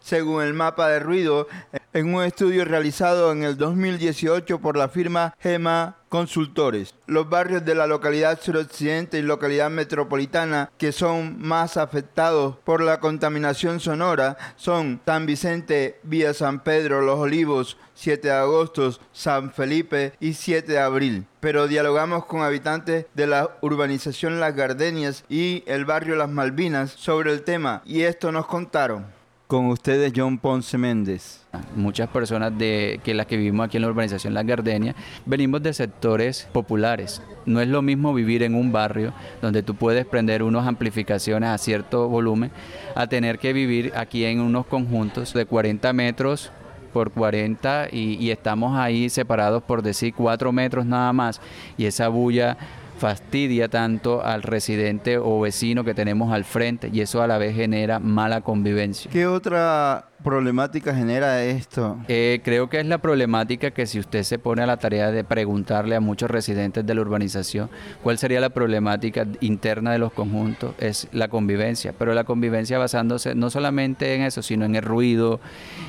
según 0.00 0.42
el 0.42 0.54
mapa 0.54 0.88
de 0.88 0.98
ruido 0.98 1.46
en 1.92 2.14
un 2.14 2.22
estudio 2.22 2.64
realizado 2.64 3.32
en 3.32 3.42
el 3.42 3.56
2018 3.56 4.60
por 4.60 4.76
la 4.76 4.88
firma 4.88 5.34
GEMA 5.40 5.96
Consultores. 6.08 6.94
Los 7.06 7.30
barrios 7.30 7.64
de 7.64 7.76
la 7.76 7.86
localidad 7.86 8.40
suroccidente 8.40 9.18
y 9.18 9.22
localidad 9.22 9.70
metropolitana 9.70 10.70
que 10.76 10.90
son 10.90 11.40
más 11.40 11.76
afectados 11.76 12.56
por 12.64 12.82
la 12.82 12.98
contaminación 12.98 13.78
sonora 13.78 14.36
son 14.56 15.00
San 15.06 15.24
Vicente, 15.26 16.00
Villa 16.02 16.34
San 16.34 16.64
Pedro, 16.64 17.00
Los 17.00 17.20
Olivos, 17.20 17.76
7 17.94 18.26
de 18.26 18.34
agosto, 18.34 18.92
San 19.12 19.52
Felipe 19.52 20.14
y 20.18 20.34
7 20.34 20.72
de 20.72 20.80
abril. 20.80 21.26
Pero 21.38 21.68
dialogamos 21.68 22.24
con 22.24 22.42
habitantes 22.42 23.06
de 23.14 23.26
la 23.28 23.56
urbanización 23.60 24.40
Las 24.40 24.56
Gardenias 24.56 25.24
y 25.28 25.62
el 25.66 25.84
barrio 25.84 26.16
Las 26.16 26.28
Malvinas 26.28 26.90
sobre 26.90 27.32
el 27.32 27.42
tema 27.42 27.82
y 27.84 28.02
esto 28.02 28.32
nos 28.32 28.46
contaron. 28.46 29.19
Con 29.50 29.66
ustedes 29.66 30.12
John 30.14 30.38
Ponce 30.38 30.78
Méndez. 30.78 31.44
Muchas 31.74 32.08
personas 32.08 32.56
de 32.56 33.00
que 33.02 33.14
las 33.14 33.26
que 33.26 33.36
vivimos 33.36 33.66
aquí 33.66 33.78
en 33.78 33.82
la 33.82 33.88
urbanización 33.88 34.32
La 34.32 34.44
Gardenia 34.44 34.94
venimos 35.26 35.60
de 35.60 35.74
sectores 35.74 36.46
populares. 36.52 37.20
No 37.46 37.60
es 37.60 37.66
lo 37.66 37.82
mismo 37.82 38.14
vivir 38.14 38.44
en 38.44 38.54
un 38.54 38.70
barrio 38.70 39.12
donde 39.42 39.64
tú 39.64 39.74
puedes 39.74 40.06
prender 40.06 40.44
unas 40.44 40.68
amplificaciones 40.68 41.50
a 41.50 41.58
cierto 41.58 42.08
volumen 42.08 42.52
a 42.94 43.08
tener 43.08 43.40
que 43.40 43.52
vivir 43.52 43.92
aquí 43.96 44.24
en 44.24 44.38
unos 44.40 44.66
conjuntos 44.66 45.34
de 45.34 45.44
40 45.46 45.92
metros 45.94 46.52
por 46.92 47.10
40 47.10 47.88
y, 47.90 48.30
estamos 48.30 48.78
ahí 48.78 49.10
separados 49.10 49.64
por 49.64 49.82
decir 49.82 50.14
4 50.14 50.52
metros 50.52 50.86
nada 50.86 51.12
más 51.12 51.40
y 51.76 51.86
esa 51.86 52.06
bulla 52.06 52.56
fastidia 53.00 53.68
tanto 53.68 54.22
al 54.22 54.42
residente 54.42 55.16
o 55.16 55.40
vecino 55.40 55.84
que 55.84 55.94
tenemos 55.94 56.34
al 56.34 56.44
frente 56.44 56.90
y 56.92 57.00
eso 57.00 57.22
a 57.22 57.26
la 57.26 57.38
vez 57.38 57.56
genera 57.56 57.98
mala 57.98 58.42
convivencia. 58.42 59.10
¿Qué 59.10 59.26
otra 59.26 60.09
problemática 60.22 60.94
genera 60.94 61.42
esto? 61.42 61.98
Eh, 62.08 62.40
creo 62.44 62.68
que 62.68 62.80
es 62.80 62.86
la 62.86 62.98
problemática 62.98 63.70
que 63.70 63.86
si 63.86 63.98
usted 63.98 64.22
se 64.22 64.38
pone 64.38 64.62
a 64.62 64.66
la 64.66 64.76
tarea 64.76 65.10
de 65.10 65.24
preguntarle 65.24 65.96
a 65.96 66.00
muchos 66.00 66.30
residentes 66.30 66.86
de 66.86 66.94
la 66.94 67.00
urbanización 67.00 67.70
cuál 68.02 68.18
sería 68.18 68.40
la 68.40 68.50
problemática 68.50 69.26
interna 69.40 69.92
de 69.92 69.98
los 69.98 70.12
conjuntos, 70.12 70.74
es 70.78 71.08
la 71.12 71.28
convivencia, 71.28 71.94
pero 71.98 72.14
la 72.14 72.24
convivencia 72.24 72.78
basándose 72.78 73.34
no 73.34 73.50
solamente 73.50 74.14
en 74.14 74.22
eso, 74.22 74.42
sino 74.42 74.64
en 74.64 74.76
el 74.76 74.82
ruido, 74.82 75.40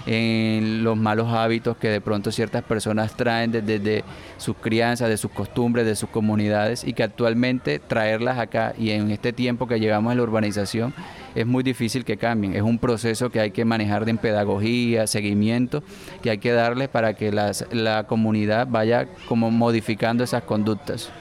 en 0.06 0.84
los 0.84 0.98
malos 0.98 1.34
hábitos 1.34 1.78
que 1.78 1.90
de 1.90 2.02
pronto 2.02 2.32
ciertas 2.32 2.64
personas 2.64 3.16
traen 3.16 3.52
desde, 3.52 4.04
sus 4.38 4.56
crianzas, 4.58 5.10
de 5.10 5.18
sus 5.18 5.32
costumbres, 5.32 5.86
de 5.86 5.96
sus 5.96 6.10
comunidades 6.10 6.84
y 6.84 6.94
que 6.94 7.04
actualmente 7.04 7.80
traerlas 7.80 8.40
acá 8.40 8.74
y 8.78 8.92
en 8.92 9.12
este 9.12 9.34
tiempo 9.34 9.68
que 9.68 9.80
llegamos 9.80 10.12
a 10.12 10.16
la 10.16 10.24
urbanización 10.24 10.94
es 11.36 11.46
muy 11.46 11.64
difícil 11.64 12.06
que 12.06 12.18
cambien. 12.18 12.56
Es 12.56 12.62
un 12.62 12.80
proceso 12.80 13.30
que 13.30 13.40
hay 13.40 13.52
que 13.52 13.66
manejar 13.66 14.06
de 14.06 14.16
pedagogía, 14.16 15.08
seguimiento, 15.08 15.84
que 16.22 16.32
hay 16.32 16.38
que 16.38 16.52
darle 16.52 16.88
para 16.88 17.14
que 17.16 17.32
la 17.32 18.06
comunidad 18.08 18.68
vaya 18.68 19.08
como 19.28 19.52
modificando 19.52 20.24
esas 20.24 20.44
conductas. 20.44 21.12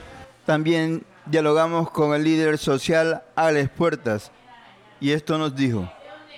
También 0.45 1.03
dialogamos 1.25 1.91
con 1.91 2.13
el 2.13 2.23
líder 2.23 2.57
social 2.57 3.23
Alex 3.35 3.69
Puertas 3.69 4.31
y 4.99 5.11
esto 5.11 5.37
nos 5.37 5.55
dijo. 5.55 5.91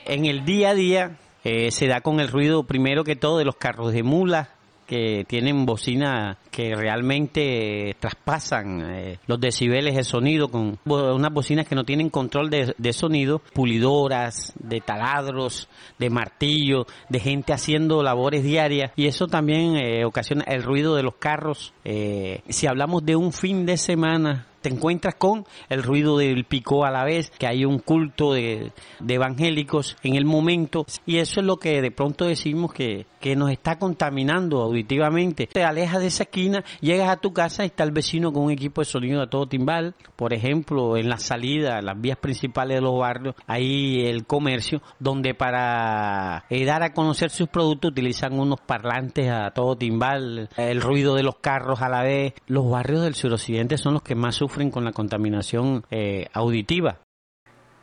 En 0.05 0.25
el 0.25 0.45
día 0.45 0.69
a 0.69 0.73
día 0.73 1.17
eh, 1.43 1.71
se 1.71 1.87
da 1.87 2.01
con 2.01 2.19
el 2.19 2.27
ruido 2.27 2.63
primero 2.63 3.03
que 3.03 3.15
todo 3.15 3.37
de 3.37 3.45
los 3.45 3.55
carros 3.55 3.93
de 3.93 4.03
mula, 4.03 4.49
que 4.85 5.25
tienen 5.27 5.65
bocinas 5.65 6.37
que 6.51 6.75
realmente 6.75 7.95
traspasan 7.99 8.81
eh, 8.91 9.19
los 9.27 9.39
decibeles 9.39 9.95
de 9.95 10.03
sonido 10.03 10.49
con 10.49 10.79
unas 10.85 11.33
bocinas 11.33 11.67
que 11.67 11.75
no 11.75 11.83
tienen 11.83 12.09
control 12.09 12.49
de, 12.49 12.93
sonido, 12.93 13.41
pulidoras, 13.53 14.53
de 14.59 14.81
taladros, 14.81 15.67
de 15.97 16.09
martillo, 16.09 16.85
de 17.09 17.19
gente 17.19 17.53
haciendo 17.53 18.03
labores 18.03 18.43
diarias 18.43 18.91
y 18.95 19.07
eso 19.07 19.27
también 19.27 19.75
eh, 19.77 20.05
ocasiona 20.05 20.43
el 20.47 20.63
ruido 20.63 20.95
de 20.95 21.03
los 21.03 21.15
carros. 21.15 21.73
Eh, 21.83 22.41
si 22.49 22.67
hablamos 22.67 23.05
de 23.05 23.15
un 23.15 23.33
fin 23.33 23.65
de 23.65 23.77
semana 23.77 24.47
te 24.63 24.69
encuentras 24.69 25.15
con 25.15 25.45
el 25.69 25.83
ruido 25.83 26.17
del 26.17 26.45
pico 26.45 26.85
a 26.85 26.91
la 26.91 27.03
vez, 27.03 27.29
que 27.37 27.45
hay 27.45 27.65
un 27.65 27.79
culto 27.79 28.33
de, 28.33 28.71
evangélicos 29.07 29.97
en 30.03 30.15
el 30.15 30.25
momento, 30.25 30.85
y 31.05 31.17
eso 31.17 31.41
es 31.41 31.45
lo 31.45 31.57
que 31.57 31.81
de 31.81 31.91
pronto 31.91 32.25
decimos 32.25 32.73
que, 32.73 33.05
que 33.19 33.35
nos 33.35 33.51
está 33.51 33.77
contaminando 33.77 34.61
auditivamente. 34.61 35.47
Te 35.47 35.63
alejas 35.63 36.01
de 36.01 36.07
esa 36.07 36.23
esquina, 36.23 36.63
llegas 36.79 37.09
a 37.09 37.17
tu 37.17 37.33
casa 37.33 37.63
y 37.63 37.67
está 37.67 37.83
el 37.83 37.91
vecino 37.91 38.31
con 38.31 38.43
un 38.43 38.51
equipo 38.51 38.81
de 38.81 38.85
sonido 38.85 39.21
a 39.21 39.29
todo 39.29 39.47
timbal, 39.47 39.95
por 40.15 40.33
ejemplo, 40.33 40.95
en 40.95 41.09
la 41.09 41.17
salida, 41.17 41.81
las 41.81 41.99
vías 41.99 42.17
principales 42.17 42.77
de 42.77 42.81
los 42.81 42.97
barrios, 42.97 43.35
hay 43.45 44.05
el 44.05 44.25
comercio, 44.25 44.81
donde 44.99 45.33
para 45.33 46.45
eh, 46.49 46.63
dar 46.65 46.83
a 46.83 46.93
conocer 46.93 47.29
sus 47.29 47.49
productos 47.49 47.91
utilizan 47.91 48.39
unos 48.39 48.61
parlantes 48.61 49.29
a 49.29 49.51
todo 49.51 49.75
timbal, 49.75 50.49
el 50.55 50.81
ruido 50.81 51.15
de 51.15 51.23
los 51.23 51.35
carros 51.35 51.81
a 51.81 51.89
la 51.89 52.01
vez. 52.03 52.33
Los 52.47 52.69
barrios 52.69 53.03
del 53.03 53.15
suroccidente 53.15 53.77
son 53.77 53.95
los 53.95 54.03
que 54.03 54.15
más 54.15 54.35
sufren 54.35 54.52
con 54.71 54.85
la 54.85 54.91
contaminación 54.91 55.83
eh, 55.89 56.27
auditiva. 56.33 56.99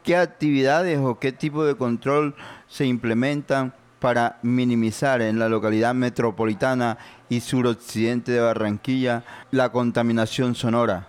¿Qué 0.04 0.16
actividades 0.16 0.98
o 0.98 1.18
qué 1.18 1.32
tipo 1.32 1.64
de 1.64 1.74
control 1.74 2.34
se 2.68 2.86
implementan 2.86 3.74
para 3.98 4.38
minimizar 4.42 5.20
en 5.20 5.38
la 5.38 5.48
localidad 5.48 5.94
metropolitana 5.94 6.96
y 7.28 7.40
suroccidente 7.40 8.32
de 8.32 8.40
Barranquilla 8.40 9.24
la 9.50 9.70
contaminación 9.70 10.54
sonora? 10.54 11.08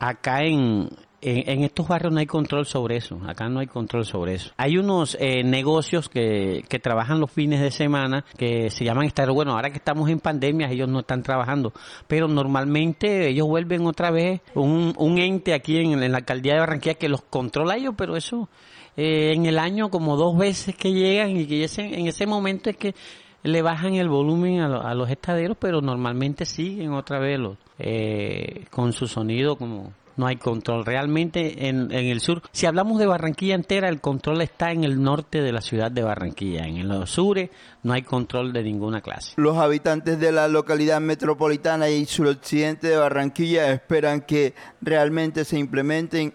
Acá 0.00 0.42
en, 0.42 0.90
en, 1.24 1.64
estos 1.64 1.88
barrios 1.88 2.12
no 2.12 2.20
hay 2.20 2.26
control 2.26 2.66
sobre 2.66 2.96
eso, 2.96 3.18
acá 3.26 3.48
no 3.48 3.60
hay 3.60 3.66
control 3.66 4.04
sobre 4.04 4.34
eso. 4.34 4.50
Hay 4.56 4.76
unos 4.76 5.16
eh, 5.18 5.42
negocios 5.42 6.08
que, 6.08 6.62
que, 6.68 6.78
trabajan 6.78 7.18
los 7.18 7.30
fines 7.30 7.60
de 7.60 7.70
semana 7.70 8.24
que 8.36 8.70
se 8.70 8.84
llaman 8.84 9.06
estar, 9.06 9.30
bueno, 9.30 9.52
ahora 9.52 9.70
que 9.70 9.78
estamos 9.78 10.10
en 10.10 10.20
pandemia 10.20 10.68
ellos 10.70 10.88
no 10.88 11.00
están 11.00 11.22
trabajando, 11.22 11.72
pero 12.06 12.28
normalmente 12.28 13.28
ellos 13.28 13.48
vuelven 13.48 13.86
otra 13.86 14.10
vez 14.10 14.42
un, 14.54 15.18
ente 15.18 15.54
aquí 15.54 15.78
en, 15.78 15.98
la 16.12 16.18
alcaldía 16.18 16.54
de 16.54 16.60
Barranquilla 16.60 16.94
que 16.94 17.08
los 17.08 17.22
controla 17.22 17.76
ellos, 17.76 17.94
pero 17.96 18.16
eso 18.16 18.48
eh, 18.96 19.32
en 19.34 19.46
el 19.46 19.58
año 19.58 19.88
como 19.88 20.16
dos 20.16 20.36
veces 20.36 20.76
que 20.76 20.92
llegan 20.92 21.36
y 21.36 21.46
que 21.46 21.66
en 21.78 22.06
ese 22.06 22.26
momento 22.26 22.68
es 22.68 22.76
que 22.76 22.94
le 23.42 23.62
bajan 23.62 23.94
el 23.94 24.08
volumen 24.08 24.60
a, 24.60 24.94
los 24.94 25.10
estaderos, 25.10 25.56
pero 25.58 25.80
normalmente 25.80 26.44
siguen 26.44 26.92
otra 26.92 27.18
vez 27.18 27.38
los, 27.38 27.58
eh, 27.78 28.64
con 28.70 28.92
su 28.92 29.06
sonido 29.06 29.56
como 29.56 29.92
no 30.16 30.26
hay 30.26 30.36
control. 30.36 30.84
Realmente 30.84 31.68
en, 31.68 31.90
el 31.90 32.20
sur, 32.20 32.42
si 32.52 32.66
hablamos 32.66 32.98
de 32.98 33.06
Barranquilla 33.06 33.54
entera, 33.54 33.88
el 33.88 34.00
control 34.00 34.42
está 34.42 34.72
en 34.72 34.84
el 34.84 35.02
norte 35.02 35.42
de 35.42 35.52
la 35.52 35.60
ciudad 35.60 35.90
de 35.90 36.02
Barranquilla. 36.02 36.66
En 36.66 36.86
los 36.88 37.10
sures 37.10 37.50
no 37.82 37.92
hay 37.92 38.02
control 38.02 38.52
de 38.52 38.62
ninguna 38.62 39.00
clase. 39.00 39.32
Los 39.36 39.56
habitantes 39.56 40.18
de 40.18 40.32
la 40.32 40.48
localidad 40.48 41.00
metropolitana 41.00 41.88
y 41.88 42.04
suroccidente 42.06 42.88
de 42.88 42.96
Barranquilla 42.96 43.72
esperan 43.72 44.20
que 44.20 44.54
realmente 44.80 45.44
se 45.44 45.58
implementen 45.58 46.34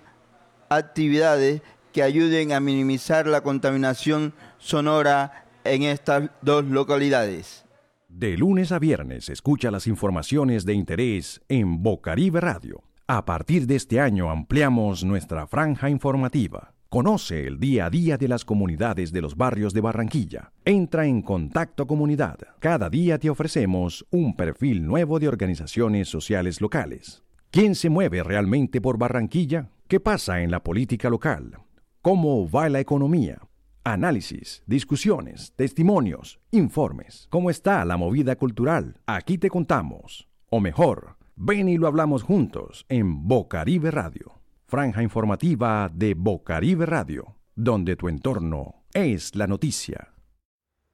actividades 0.70 1.62
que 1.92 2.04
ayuden 2.04 2.54
a 2.54 2.60
minimizar 2.60 3.28
la 3.28 3.42
contaminación 3.42 4.34
sonora 4.58 5.46
en 5.64 5.84
estas 5.84 6.30
dos 6.42 6.64
localidades. 6.66 7.66
De 8.08 8.38
lunes 8.38 8.72
a 8.72 8.80
viernes 8.80 9.30
escucha 9.30 9.72
las 9.72 9.88
informaciones 9.88 10.66
de 10.66 10.74
interés 10.74 11.42
en 11.48 11.82
Bocaribe 11.84 12.42
Radio. 12.42 12.89
A 13.12 13.26
partir 13.26 13.66
de 13.66 13.76
este 13.76 14.00
año 14.00 14.30
ampliamos 14.30 15.04
nuestra 15.04 15.48
franja 15.48 15.90
informativa. 15.90 16.76
Conoce 16.90 17.48
el 17.48 17.60
día 17.60 17.88
a 17.88 17.90
día 17.90 18.20
de 18.20 18.28
las 18.28 18.46
comunidades 18.46 19.12
de 19.12 19.20
los 19.20 19.36
barrios 19.36 19.74
de 19.74 19.82
Barranquilla. 19.82 20.52
Entra 20.64 21.08
en 21.08 21.24
Contacto 21.24 21.88
Comunidad. 21.88 22.38
Cada 22.60 22.88
día 22.88 23.18
te 23.18 23.32
ofrecemos 23.32 24.06
un 24.12 24.36
perfil 24.36 24.86
nuevo 24.86 25.18
de 25.18 25.28
organizaciones 25.28 26.08
sociales 26.08 26.62
locales. 26.62 27.24
¿Quién 27.50 27.74
se 27.74 27.90
mueve 27.90 28.22
realmente 28.22 28.80
por 28.80 29.00
Barranquilla? 29.00 29.72
¿Qué 29.88 30.00
pasa 30.00 30.42
en 30.42 30.52
la 30.52 30.62
política 30.62 31.10
local? 31.10 31.58
¿Cómo 32.04 32.48
va 32.48 32.70
la 32.70 32.80
economía? 32.80 33.42
Análisis, 33.84 34.62
discusiones, 34.68 35.52
testimonios, 35.56 36.40
informes. 36.52 37.26
¿Cómo 37.32 37.50
está 37.50 37.84
la 37.86 37.98
movida 37.98 38.36
cultural? 38.36 39.00
Aquí 39.08 39.40
te 39.40 39.50
contamos. 39.50 40.28
O 40.52 40.60
mejor, 40.60 41.18
Ven 41.42 41.70
y 41.70 41.78
lo 41.78 41.88
hablamos 41.88 42.22
juntos 42.22 42.86
en 42.90 43.26
Bocaribe 43.26 43.92
Radio, 43.92 44.42
franja 44.68 45.02
informativa 45.02 45.90
de 45.94 46.14
Bocaribe 46.14 46.86
Radio, 46.86 47.38
donde 47.56 47.96
tu 47.96 48.10
entorno 48.10 48.84
es 48.94 49.38
la 49.38 49.48
noticia. 49.48 50.14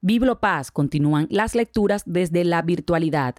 Biblo 0.00 0.38
Paz 0.38 0.70
continúan 0.70 1.26
las 1.30 1.56
lecturas 1.56 2.04
desde 2.06 2.44
la 2.44 2.62
virtualidad. 2.62 3.34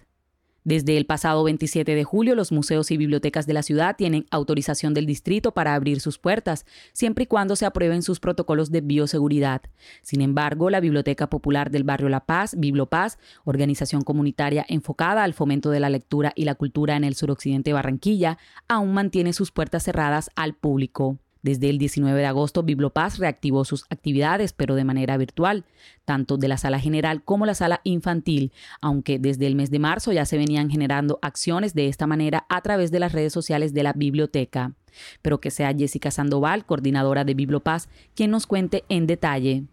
Desde 0.68 0.98
el 0.98 1.06
pasado 1.06 1.44
27 1.44 1.94
de 1.94 2.04
julio, 2.04 2.34
los 2.34 2.52
museos 2.52 2.90
y 2.90 2.98
bibliotecas 2.98 3.46
de 3.46 3.54
la 3.54 3.62
ciudad 3.62 3.96
tienen 3.96 4.26
autorización 4.30 4.92
del 4.92 5.06
distrito 5.06 5.52
para 5.52 5.74
abrir 5.74 5.98
sus 5.98 6.18
puertas, 6.18 6.66
siempre 6.92 7.24
y 7.24 7.26
cuando 7.26 7.56
se 7.56 7.64
aprueben 7.64 8.02
sus 8.02 8.20
protocolos 8.20 8.70
de 8.70 8.82
bioseguridad. 8.82 9.62
Sin 10.02 10.20
embargo, 10.20 10.68
la 10.68 10.80
Biblioteca 10.80 11.30
Popular 11.30 11.70
del 11.70 11.84
Barrio 11.84 12.10
La 12.10 12.26
Paz, 12.26 12.54
Biblopaz, 12.54 13.16
organización 13.46 14.02
comunitaria 14.02 14.66
enfocada 14.68 15.24
al 15.24 15.32
fomento 15.32 15.70
de 15.70 15.80
la 15.80 15.88
lectura 15.88 16.34
y 16.36 16.44
la 16.44 16.54
cultura 16.54 16.96
en 16.96 17.04
el 17.04 17.14
suroccidente 17.14 17.70
de 17.70 17.74
Barranquilla, 17.74 18.36
aún 18.68 18.92
mantiene 18.92 19.32
sus 19.32 19.52
puertas 19.52 19.84
cerradas 19.84 20.30
al 20.36 20.52
público. 20.52 21.16
Desde 21.48 21.70
el 21.70 21.78
19 21.78 22.20
de 22.20 22.26
agosto, 22.26 22.62
Biblopaz 22.62 23.18
reactivó 23.18 23.64
sus 23.64 23.86
actividades, 23.88 24.52
pero 24.52 24.74
de 24.74 24.84
manera 24.84 25.16
virtual, 25.16 25.64
tanto 26.04 26.36
de 26.36 26.46
la 26.46 26.58
sala 26.58 26.78
general 26.78 27.24
como 27.24 27.46
la 27.46 27.54
sala 27.54 27.80
infantil, 27.84 28.52
aunque 28.82 29.18
desde 29.18 29.46
el 29.46 29.56
mes 29.56 29.70
de 29.70 29.78
marzo 29.78 30.12
ya 30.12 30.26
se 30.26 30.36
venían 30.36 30.68
generando 30.68 31.18
acciones 31.22 31.72
de 31.72 31.88
esta 31.88 32.06
manera 32.06 32.44
a 32.50 32.60
través 32.60 32.90
de 32.90 33.00
las 33.00 33.12
redes 33.12 33.32
sociales 33.32 33.72
de 33.72 33.82
la 33.82 33.94
biblioteca. 33.94 34.74
Pero 35.22 35.40
que 35.40 35.50
sea 35.50 35.72
Jessica 35.72 36.10
Sandoval, 36.10 36.66
coordinadora 36.66 37.24
de 37.24 37.32
Biblopaz, 37.32 37.88
quien 38.14 38.30
nos 38.30 38.46
cuente 38.46 38.84
en 38.90 39.06
detalle. 39.06 39.64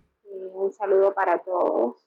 Un 0.53 0.72
saludo 0.72 1.13
para 1.13 1.39
todos. 1.39 1.98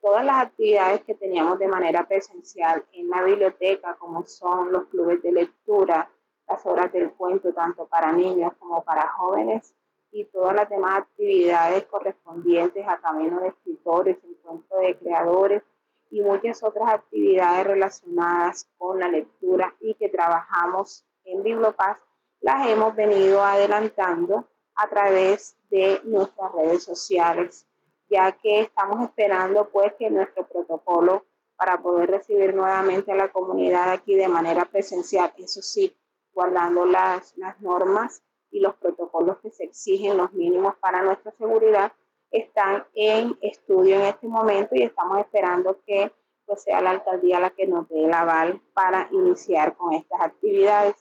Todas 0.00 0.24
las 0.24 0.40
actividades 0.44 1.02
que 1.02 1.14
teníamos 1.14 1.58
de 1.58 1.66
manera 1.66 2.06
presencial 2.06 2.84
en 2.92 3.08
la 3.08 3.24
biblioteca, 3.24 3.96
como 3.98 4.24
son 4.24 4.70
los 4.70 4.84
clubes 4.84 5.20
de 5.24 5.32
lectura, 5.32 6.08
las 6.48 6.64
horas 6.66 6.92
del 6.92 7.10
cuento, 7.12 7.52
tanto 7.52 7.86
para 7.86 8.12
niños 8.12 8.52
como 8.58 8.82
para 8.84 9.08
jóvenes, 9.08 9.74
y 10.12 10.24
todas 10.24 10.54
las 10.54 10.68
demás 10.70 11.00
actividades 11.00 11.84
correspondientes 11.84 12.86
a 12.88 12.98
Camino 12.98 13.40
de 13.40 13.48
Escritores, 13.48 14.16
Encuentro 14.24 14.78
de 14.78 14.96
Creadores 14.96 15.62
y 16.10 16.22
muchas 16.22 16.62
otras 16.62 16.88
actividades 16.88 17.66
relacionadas 17.66 18.68
con 18.78 19.00
la 19.00 19.08
lectura 19.08 19.74
y 19.80 19.94
que 19.94 20.08
trabajamos 20.08 21.04
en 21.24 21.42
Bibliopaz, 21.42 21.98
las 22.40 22.68
hemos 22.68 22.94
venido 22.94 23.42
adelantando 23.42 24.44
a 24.74 24.88
través 24.88 25.56
de 25.68 26.00
nuestras 26.04 26.52
redes 26.52 26.84
sociales, 26.84 27.66
ya 28.08 28.32
que 28.32 28.60
estamos 28.60 29.02
esperando 29.02 29.68
pues 29.68 29.92
que 29.98 30.08
nuestro 30.08 30.46
protocolo 30.46 31.24
para 31.56 31.80
poder 31.80 32.10
recibir 32.10 32.54
nuevamente 32.54 33.10
a 33.12 33.16
la 33.16 33.32
comunidad 33.32 33.90
aquí 33.90 34.14
de 34.14 34.28
manera 34.28 34.64
presencial, 34.66 35.32
eso 35.38 35.60
sí, 35.62 35.94
guardando 36.36 36.84
las, 36.84 37.34
las 37.38 37.58
normas 37.62 38.22
y 38.50 38.60
los 38.60 38.74
protocolos 38.76 39.38
que 39.38 39.50
se 39.50 39.64
exigen, 39.64 40.18
los 40.18 40.32
mínimos 40.34 40.76
para 40.76 41.02
nuestra 41.02 41.32
seguridad, 41.32 41.92
están 42.30 42.84
en 42.94 43.38
estudio 43.40 43.96
en 43.96 44.02
este 44.02 44.28
momento 44.28 44.74
y 44.74 44.82
estamos 44.82 45.18
esperando 45.18 45.80
que 45.86 46.12
pues, 46.44 46.62
sea 46.62 46.82
la 46.82 46.90
alcaldía 46.90 47.40
la 47.40 47.50
que 47.50 47.66
nos 47.66 47.88
dé 47.88 48.04
el 48.04 48.12
aval 48.12 48.60
para 48.74 49.08
iniciar 49.12 49.76
con 49.76 49.94
estas 49.94 50.20
actividades. 50.20 50.94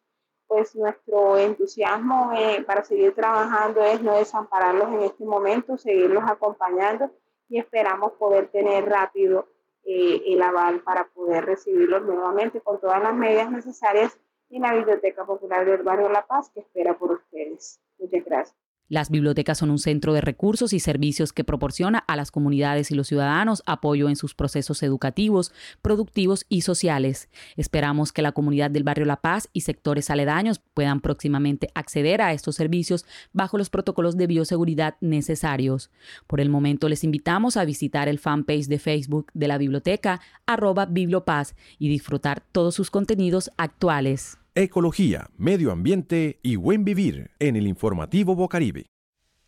pues 0.51 0.75
nuestro 0.75 1.37
entusiasmo 1.37 2.33
eh, 2.35 2.61
para 2.67 2.83
seguir 2.83 3.15
trabajando 3.15 3.81
es 3.85 4.01
no 4.01 4.17
desampararlos 4.17 4.89
en 4.89 4.99
este 5.03 5.23
momento, 5.23 5.77
seguirlos 5.77 6.25
acompañando 6.27 7.09
y 7.47 7.57
esperamos 7.57 8.11
poder 8.19 8.49
tener 8.49 8.83
rápido 8.83 9.47
eh, 9.85 10.21
el 10.27 10.41
aval 10.41 10.81
para 10.81 11.05
poder 11.05 11.45
recibirlos 11.45 12.03
nuevamente 12.03 12.59
con 12.59 12.81
todas 12.81 13.01
las 13.01 13.15
medidas 13.15 13.49
necesarias 13.49 14.19
en 14.49 14.63
la 14.63 14.73
Biblioteca 14.73 15.25
Popular 15.25 15.65
del 15.65 15.83
Barrio 15.83 16.09
La 16.09 16.27
Paz 16.27 16.51
que 16.53 16.59
espera 16.59 16.97
por 16.97 17.13
ustedes. 17.13 17.79
Muchas 17.97 18.25
gracias. 18.25 18.70
Las 18.91 19.09
bibliotecas 19.09 19.57
son 19.57 19.69
un 19.69 19.79
centro 19.79 20.11
de 20.11 20.19
recursos 20.19 20.73
y 20.73 20.81
servicios 20.81 21.31
que 21.31 21.45
proporciona 21.45 21.99
a 21.99 22.17
las 22.17 22.29
comunidades 22.29 22.91
y 22.91 22.95
los 22.95 23.07
ciudadanos 23.07 23.63
apoyo 23.65 24.09
en 24.09 24.17
sus 24.17 24.35
procesos 24.35 24.83
educativos, 24.83 25.53
productivos 25.81 26.45
y 26.49 26.63
sociales. 26.63 27.29
Esperamos 27.55 28.11
que 28.11 28.21
la 28.21 28.33
comunidad 28.33 28.69
del 28.69 28.83
barrio 28.83 29.05
La 29.05 29.21
Paz 29.21 29.47
y 29.53 29.61
sectores 29.61 30.09
aledaños 30.09 30.59
puedan 30.73 30.99
próximamente 30.99 31.69
acceder 31.73 32.21
a 32.21 32.33
estos 32.33 32.57
servicios 32.57 33.05
bajo 33.31 33.57
los 33.57 33.69
protocolos 33.69 34.17
de 34.17 34.27
bioseguridad 34.27 34.97
necesarios. 34.99 35.89
Por 36.27 36.41
el 36.41 36.49
momento 36.49 36.89
les 36.89 37.05
invitamos 37.05 37.55
a 37.55 37.63
visitar 37.63 38.09
el 38.09 38.19
fanpage 38.19 38.67
de 38.67 38.77
Facebook 38.77 39.31
de 39.33 39.47
la 39.47 39.57
biblioteca 39.57 40.19
arroba 40.45 40.85
Bibliopaz 40.85 41.55
y 41.79 41.87
disfrutar 41.87 42.43
todos 42.51 42.75
sus 42.75 42.91
contenidos 42.91 43.51
actuales 43.55 44.40
ecología, 44.55 45.29
medio 45.37 45.71
ambiente 45.71 46.39
y 46.43 46.57
buen 46.57 46.83
vivir 46.83 47.31
en 47.39 47.55
el 47.55 47.67
informativo 47.67 48.35
Bocaribe. 48.35 48.87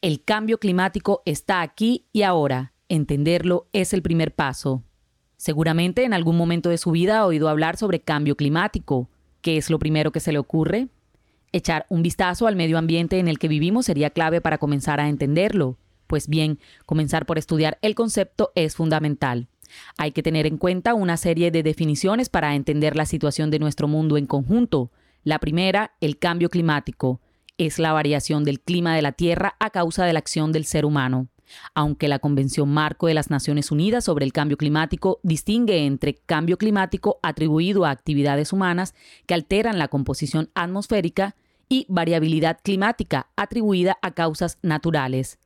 El 0.01 0.23
cambio 0.23 0.59
climático 0.59 1.21
está 1.25 1.61
aquí 1.61 2.07
y 2.13 2.23
ahora. 2.23 2.73
Entenderlo 2.89 3.67
es 3.73 3.93
el 3.93 4.01
primer 4.01 4.33
paso. 4.33 4.83
Seguramente 5.35 6.03
en 6.05 6.13
algún 6.13 6.37
momento 6.37 6.69
de 6.69 6.77
su 6.77 6.91
vida 6.91 7.19
ha 7.19 7.25
oído 7.25 7.49
hablar 7.49 7.75
sobre 7.77 8.01
cambio 8.01 8.37
climático. 8.37 9.09
¿Qué 9.41 9.57
es 9.57 9.69
lo 9.69 9.79
primero 9.79 10.11
que 10.11 10.19
se 10.19 10.31
le 10.31 10.39
ocurre? 10.39 10.87
Echar 11.51 11.85
un 11.89 12.01
vistazo 12.01 12.47
al 12.47 12.55
medio 12.55 12.77
ambiente 12.77 13.19
en 13.19 13.27
el 13.27 13.39
que 13.39 13.47
vivimos 13.47 13.85
sería 13.85 14.09
clave 14.09 14.41
para 14.41 14.57
comenzar 14.57 14.99
a 14.99 15.09
entenderlo. 15.09 15.77
Pues 16.07 16.27
bien, 16.27 16.59
comenzar 16.85 17.25
por 17.25 17.37
estudiar 17.37 17.77
el 17.81 17.95
concepto 17.95 18.51
es 18.55 18.75
fundamental. 18.75 19.47
Hay 19.97 20.11
que 20.11 20.23
tener 20.23 20.45
en 20.45 20.57
cuenta 20.57 20.93
una 20.93 21.17
serie 21.17 21.51
de 21.51 21.63
definiciones 21.63 22.29
para 22.29 22.55
entender 22.55 22.95
la 22.95 23.05
situación 23.05 23.51
de 23.51 23.59
nuestro 23.59 23.87
mundo 23.87 24.17
en 24.17 24.25
conjunto. 24.25 24.91
La 25.23 25.39
primera, 25.39 25.93
el 26.01 26.17
cambio 26.19 26.49
climático. 26.49 27.21
Es 27.57 27.79
la 27.79 27.93
variación 27.93 28.43
del 28.43 28.59
clima 28.59 28.95
de 28.95 29.01
la 29.01 29.11
Tierra 29.11 29.55
a 29.59 29.69
causa 29.69 30.05
de 30.05 30.13
la 30.13 30.19
acción 30.19 30.51
del 30.51 30.65
ser 30.65 30.85
humano. 30.85 31.27
Aunque 31.75 32.07
la 32.07 32.19
Convención 32.19 32.69
Marco 32.69 33.07
de 33.07 33.13
las 33.13 33.29
Naciones 33.29 33.71
Unidas 33.71 34.05
sobre 34.05 34.25
el 34.25 34.33
Cambio 34.33 34.57
Climático 34.57 35.19
distingue 35.23 35.85
entre 35.85 36.15
cambio 36.15 36.57
climático 36.57 37.19
atribuido 37.21 37.85
a 37.85 37.91
actividades 37.91 38.53
humanas 38.53 38.95
que 39.27 39.33
alteran 39.33 39.77
la 39.77 39.87
composición 39.87 40.49
atmosférica 40.55 41.35
y 41.69 41.85
variabilidad 41.89 42.59
climática 42.63 43.29
atribuida 43.35 43.97
a 44.01 44.11
causas 44.11 44.57
naturales. 44.61 45.39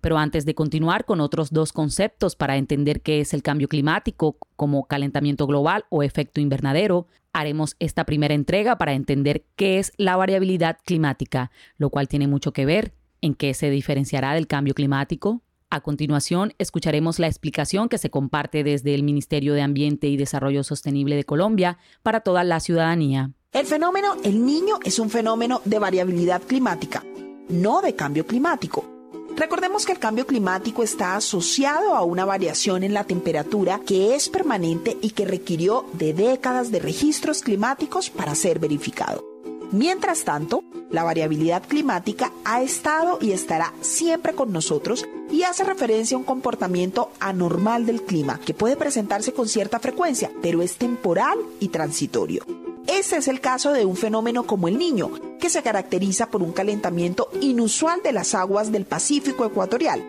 Pero 0.00 0.18
antes 0.18 0.44
de 0.44 0.54
continuar 0.54 1.04
con 1.04 1.20
otros 1.20 1.52
dos 1.52 1.72
conceptos 1.72 2.36
para 2.36 2.56
entender 2.56 3.02
qué 3.02 3.20
es 3.20 3.34
el 3.34 3.42
cambio 3.42 3.68
climático 3.68 4.36
como 4.56 4.86
calentamiento 4.86 5.46
global 5.46 5.84
o 5.90 6.02
efecto 6.02 6.40
invernadero, 6.40 7.06
haremos 7.32 7.76
esta 7.80 8.04
primera 8.04 8.34
entrega 8.34 8.78
para 8.78 8.94
entender 8.94 9.44
qué 9.56 9.78
es 9.78 9.92
la 9.98 10.16
variabilidad 10.16 10.78
climática, 10.84 11.50
lo 11.76 11.90
cual 11.90 12.08
tiene 12.08 12.28
mucho 12.28 12.52
que 12.52 12.64
ver 12.64 12.94
en 13.20 13.34
qué 13.34 13.52
se 13.54 13.70
diferenciará 13.70 14.32
del 14.32 14.46
cambio 14.46 14.74
climático. 14.74 15.42
A 15.70 15.80
continuación, 15.80 16.54
escucharemos 16.58 17.18
la 17.18 17.26
explicación 17.26 17.88
que 17.88 17.98
se 17.98 18.10
comparte 18.10 18.62
desde 18.62 18.94
el 18.94 19.02
Ministerio 19.02 19.54
de 19.54 19.62
Ambiente 19.62 20.06
y 20.06 20.16
Desarrollo 20.16 20.62
Sostenible 20.62 21.16
de 21.16 21.24
Colombia 21.24 21.78
para 22.02 22.20
toda 22.20 22.44
la 22.44 22.60
ciudadanía. 22.60 23.32
El 23.50 23.66
fenómeno 23.66 24.14
El 24.22 24.44
Niño 24.46 24.78
es 24.84 24.98
un 24.98 25.10
fenómeno 25.10 25.60
de 25.64 25.78
variabilidad 25.78 26.42
climática, 26.42 27.02
no 27.48 27.80
de 27.82 27.94
cambio 27.94 28.26
climático 28.26 28.93
Recordemos 29.36 29.84
que 29.84 29.92
el 29.92 29.98
cambio 29.98 30.26
climático 30.26 30.84
está 30.84 31.16
asociado 31.16 31.96
a 31.96 32.04
una 32.04 32.24
variación 32.24 32.84
en 32.84 32.94
la 32.94 33.02
temperatura 33.02 33.80
que 33.84 34.14
es 34.14 34.28
permanente 34.28 34.96
y 35.02 35.10
que 35.10 35.24
requirió 35.24 35.86
de 35.92 36.14
décadas 36.14 36.70
de 36.70 36.78
registros 36.78 37.42
climáticos 37.42 38.10
para 38.10 38.36
ser 38.36 38.60
verificado. 38.60 39.24
Mientras 39.72 40.22
tanto, 40.22 40.62
la 40.90 41.02
variabilidad 41.02 41.64
climática 41.66 42.30
ha 42.44 42.62
estado 42.62 43.18
y 43.20 43.32
estará 43.32 43.72
siempre 43.80 44.34
con 44.34 44.52
nosotros 44.52 45.04
y 45.32 45.42
hace 45.42 45.64
referencia 45.64 46.14
a 46.14 46.18
un 46.18 46.24
comportamiento 46.24 47.10
anormal 47.18 47.86
del 47.86 48.02
clima 48.02 48.38
que 48.38 48.54
puede 48.54 48.76
presentarse 48.76 49.32
con 49.32 49.48
cierta 49.48 49.80
frecuencia, 49.80 50.30
pero 50.42 50.62
es 50.62 50.76
temporal 50.76 51.38
y 51.58 51.68
transitorio. 51.68 52.44
Ese 52.86 53.16
es 53.16 53.28
el 53.28 53.40
caso 53.40 53.72
de 53.72 53.86
un 53.86 53.96
fenómeno 53.96 54.46
como 54.46 54.68
el 54.68 54.78
niño, 54.78 55.10
que 55.40 55.48
se 55.48 55.62
caracteriza 55.62 56.28
por 56.28 56.42
un 56.42 56.52
calentamiento 56.52 57.28
inusual 57.40 58.00
de 58.02 58.12
las 58.12 58.34
aguas 58.34 58.72
del 58.72 58.84
Pacífico 58.84 59.46
ecuatorial, 59.46 60.02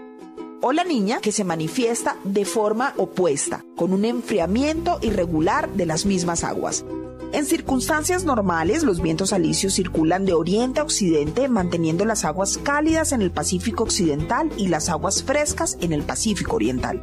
o 0.62 0.74
la 0.74 0.84
niña 0.84 1.20
que 1.22 1.32
se 1.32 1.46
manifiesta 1.46 2.18
de 2.26 2.44
forma 2.44 2.94
opuesta, 2.98 3.64
con 3.78 3.94
un 3.94 4.04
enfriamiento 4.04 5.00
irregular 5.02 5.70
de 5.74 5.86
las 5.86 6.06
mismas 6.06 6.44
aguas. 6.44 6.84
En 7.32 7.46
circunstancias 7.46 8.26
normales, 8.26 8.84
los 8.84 9.02
vientos 9.02 9.32
alisios 9.32 9.74
circulan 9.74 10.26
de 10.26 10.34
oriente 10.34 10.80
a 10.80 10.84
occidente, 10.84 11.48
manteniendo 11.48 12.04
las 12.06 12.26
aguas 12.26 12.58
cálidas 12.58 13.12
en 13.12 13.22
el 13.22 13.32
Pacífico 13.32 13.84
Occidental 13.84 14.50
y 14.58 14.68
las 14.68 14.90
aguas 14.90 15.24
frescas 15.24 15.78
en 15.82 15.94
el 15.94 16.04
Pacífico 16.04 16.56
Oriental. 16.56 17.02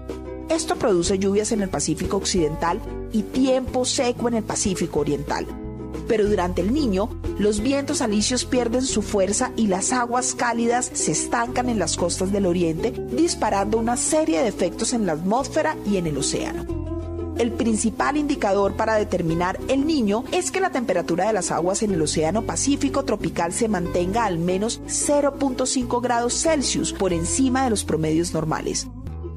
Esto 0.48 0.76
produce 0.76 1.18
lluvias 1.18 1.52
en 1.52 1.62
el 1.62 1.68
Pacífico 1.68 2.18
Occidental 2.18 2.80
y 3.12 3.22
tiempo 3.22 3.84
seco 3.84 4.28
en 4.28 4.34
el 4.34 4.42
Pacífico 4.42 5.00
Oriental. 5.00 5.46
Pero 6.08 6.28
durante 6.28 6.60
el 6.60 6.72
niño, 6.72 7.08
los 7.38 7.60
vientos 7.60 8.02
alisios 8.02 8.44
pierden 8.44 8.82
su 8.82 9.02
fuerza 9.02 9.52
y 9.56 9.66
las 9.66 9.92
aguas 9.92 10.34
cálidas 10.34 10.90
se 10.92 11.12
estancan 11.12 11.68
en 11.68 11.78
las 11.78 11.96
costas 11.96 12.32
del 12.32 12.46
oriente, 12.46 12.92
disparando 13.12 13.78
una 13.78 13.96
serie 13.96 14.42
de 14.42 14.48
efectos 14.48 14.92
en 14.92 15.06
la 15.06 15.12
atmósfera 15.12 15.76
y 15.86 15.96
en 15.96 16.06
el 16.06 16.18
océano. 16.18 16.82
El 17.38 17.50
principal 17.50 18.16
indicador 18.16 18.76
para 18.76 18.94
determinar 18.94 19.58
el 19.68 19.86
niño 19.86 20.24
es 20.32 20.50
que 20.50 20.60
la 20.60 20.70
temperatura 20.70 21.26
de 21.26 21.32
las 21.32 21.50
aguas 21.50 21.82
en 21.82 21.92
el 21.92 22.02
Océano 22.02 22.42
Pacífico 22.42 23.04
tropical 23.04 23.52
se 23.52 23.68
mantenga 23.68 24.26
al 24.26 24.38
menos 24.38 24.80
0.5 24.86 26.02
grados 26.02 26.34
Celsius 26.34 26.92
por 26.92 27.12
encima 27.12 27.64
de 27.64 27.70
los 27.70 27.84
promedios 27.84 28.34
normales. 28.34 28.86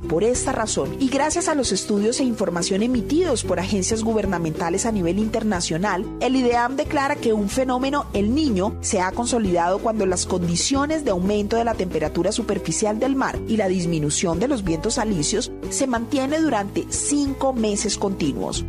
Por 0.10 0.24
esta 0.24 0.52
razón, 0.52 0.96
y 1.00 1.10
gracias 1.10 1.48
a 1.48 1.56
los 1.56 1.72
estudios 1.72 2.20
e 2.20 2.24
información 2.24 2.84
emitidos 2.84 3.44
por 3.44 3.60
agencias 3.60 4.04
gubernamentales 4.04 4.86
a 4.86 4.92
nivel 4.92 5.18
internacional, 5.18 6.06
el 6.20 6.36
IDEAM 6.36 6.76
declara 6.76 7.16
que 7.16 7.34
un 7.34 7.50
fenómeno, 7.50 8.06
el 8.14 8.36
niño, 8.36 8.78
se 8.82 9.02
ha 9.02 9.12
consolidado 9.12 9.80
cuando 9.80 10.06
las 10.06 10.28
condiciones 10.28 11.06
de 11.06 11.12
aumento 11.12 11.56
de 11.56 11.64
la 11.64 11.74
temperatura 11.74 12.32
superficial 12.32 13.00
del 13.00 13.16
mar 13.16 13.40
y 13.48 13.58
la 13.58 13.68
disminución 13.68 14.40
de 14.40 14.48
los 14.48 14.64
vientos 14.64 15.00
alisios 15.00 15.52
se 15.70 15.88
mantiene 15.88 16.40
durante 16.40 16.86
cinco 16.90 17.54
meses 17.54 17.98
continuos. 17.98 18.64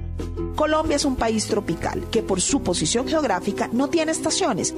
Colombia 0.55 0.97
es 0.97 1.05
un 1.05 1.17
país 1.17 1.47
tropical 1.47 2.03
que 2.11 2.23
por 2.23 2.41
su 2.41 2.63
posición 2.63 3.07
geográfica 3.07 3.69
no 3.73 3.89
tiene 3.89 4.13
estaciones, 4.13 4.75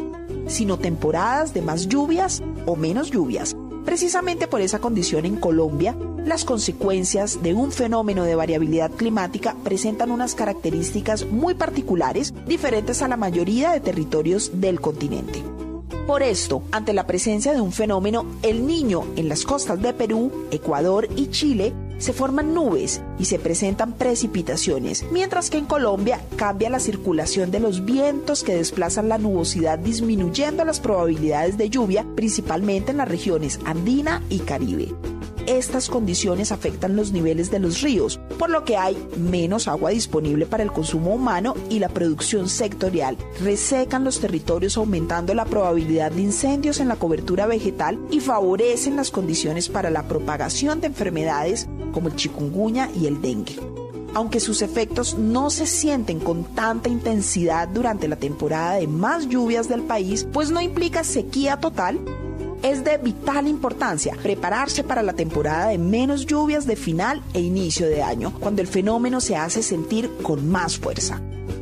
sino 0.49 0.77
temporadas 0.77 1.55
de 1.55 1.63
más 1.63 1.87
lluvias 1.89 2.43
o 2.67 2.75
menos 2.75 3.13
lluvias. 3.13 3.55
Precisamente 3.85 4.49
por 4.49 4.61
esa 4.61 4.81
condición 4.81 5.25
en 5.25 5.37
Colombia, 5.37 5.97
las 6.29 6.45
consecuencias 6.45 7.43
de 7.43 7.55
un 7.55 7.73
fenómeno 7.73 8.25
de 8.25 8.35
variabilidad 8.35 8.91
climática 8.91 9.57
presentan 9.65 10.11
unas 10.11 10.35
características 10.35 11.27
muy 11.27 11.55
particulares, 11.55 12.35
diferentes 12.47 13.03
a 13.03 13.09
la 13.09 13.17
mayoría 13.17 13.73
de 13.73 13.81
territorios 13.81 14.61
del 14.61 14.81
continente. 14.81 15.43
Por 16.07 16.23
esto, 16.23 16.63
ante 16.71 16.95
la 16.95 17.07
presencia 17.07 17.53
de 17.53 17.61
un 17.61 17.73
fenómeno, 17.73 18.25
el 18.43 18.67
niño 18.67 19.05
en 19.17 19.29
las 19.29 19.45
costas 19.45 19.83
de 19.83 19.93
Perú, 19.93 20.33
Ecuador 20.51 21.09
y 21.17 21.29
Chile 21.29 21.75
se 21.99 22.13
forman 22.13 22.55
nubes 22.55 23.03
y 23.19 23.27
se 23.27 23.39
presentan 23.39 23.93
precipitaciones, 23.93 25.05
mientras 25.11 25.51
que 25.51 25.59
en 25.59 25.67
Colombia 25.67 26.21
cambia 26.37 26.71
la 26.71 26.81
circulación 26.81 27.51
de 27.51 27.61
los 27.61 27.85
vientos 27.85 28.43
que 28.43 28.55
desplazan 28.55 29.09
la 29.09 29.19
nubosidad 29.19 29.79
disminuyendo 29.79 30.65
las 30.65 30.81
probabilidades 30.81 31.59
de 31.59 31.69
lluvia, 31.69 32.07
principalmente 32.15 32.93
en 32.93 32.99
las 32.99 33.09
regiones 33.09 33.61
andina 33.65 34.23
y 34.31 34.39
caribe 34.39 34.95
estas 35.49 35.89
condiciones 35.89 36.53
afectan 36.53 36.97
los 36.97 37.13
niveles 37.13 37.51
de 37.51 37.59
los 37.59 37.81
ríos, 37.81 38.21
por 38.39 38.51
lo 38.51 38.65
que 38.65 38.77
hay 38.77 38.97
menos 39.17 39.69
agua 39.69 39.91
disponible 39.91 40.47
para 40.47 40.63
el 40.63 40.73
consumo 40.73 41.15
humano 41.15 41.55
y 41.71 41.79
la 41.79 41.89
producción 41.89 42.49
sectorial. 42.49 43.17
Resecan 43.43 44.05
los 44.05 44.21
territorios 44.21 44.77
aumentando 44.77 45.35
la 45.35 45.47
probabilidad 45.47 46.13
de 46.13 46.23
incendios 46.23 46.81
en 46.81 46.89
la 46.89 46.97
cobertura 46.97 47.47
vegetal 47.47 47.99
y 48.11 48.21
favorecen 48.21 48.97
las 48.97 49.11
condiciones 49.11 49.69
para 49.69 49.91
la 49.91 50.07
propagación 50.07 50.81
de 50.81 50.89
enfermedades 50.89 51.69
como 51.93 52.09
el 52.09 52.17
chikungunya 52.17 52.91
y 52.95 53.07
el 53.07 53.21
dengue 53.23 53.57
aunque 54.15 54.41
sus 54.41 54.63
efectos 54.63 55.17
no 55.17 55.51
se 55.51 55.67
sienten 55.67 56.19
con 56.19 56.43
tanta 56.43 56.89
intensidad 56.89 57.69
durante 57.69 58.09
la 58.09 58.17
temporada 58.17 58.75
de 58.75 58.89
más 58.89 59.29
lluvias 59.29 59.69
del 59.69 59.83
país, 59.83 60.27
pues 60.33 60.51
no 60.51 60.61
implica 60.61 61.05
sequía 61.05 61.59
total, 61.59 62.01
es 62.63 62.85
de 62.85 62.99
vital 62.99 63.49
importancia 63.49 64.17
prepararse 64.23 64.85
para 64.85 65.03
la 65.03 65.13
temporada 65.13 65.69
de 65.69 65.79
menos 65.79 66.27
lluvias 66.27 66.67
de 66.67 66.77
final 66.77 67.23
e 67.35 67.41
inicio 67.41 67.89
de 67.89 68.03
año, 68.03 68.33
cuando 68.41 68.63
el 68.63 68.69
fenómeno 68.69 69.21
se 69.21 69.37
hace 69.37 69.63
sentir 69.63 70.11
con 70.23 70.49
más 70.49 70.79
fuerza. 70.79 71.21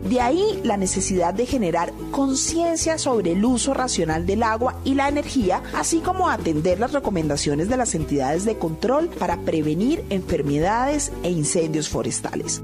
De 0.09 0.21
ahí 0.21 0.61
la 0.63 0.77
necesidad 0.77 1.35
de 1.35 1.47
generar 1.47 1.93
conciencia 2.13 2.97
sobre 2.97 3.33
el 3.33 3.45
uso 3.45 3.75
racional 3.75 4.25
del 4.25 4.45
agua 4.45 4.81
y 4.85 4.95
la 4.95 5.09
energía, 5.09 5.63
así 5.75 5.99
como 5.99 6.29
atender 6.29 6.79
las 6.79 6.93
recomendaciones 6.93 7.69
de 7.69 7.77
las 7.77 7.95
entidades 7.95 8.45
de 8.45 8.57
control 8.57 9.09
para 9.09 9.41
prevenir 9.41 10.05
enfermedades 10.11 11.11
e 11.25 11.31
incendios 11.31 11.89
forestales. 11.89 12.63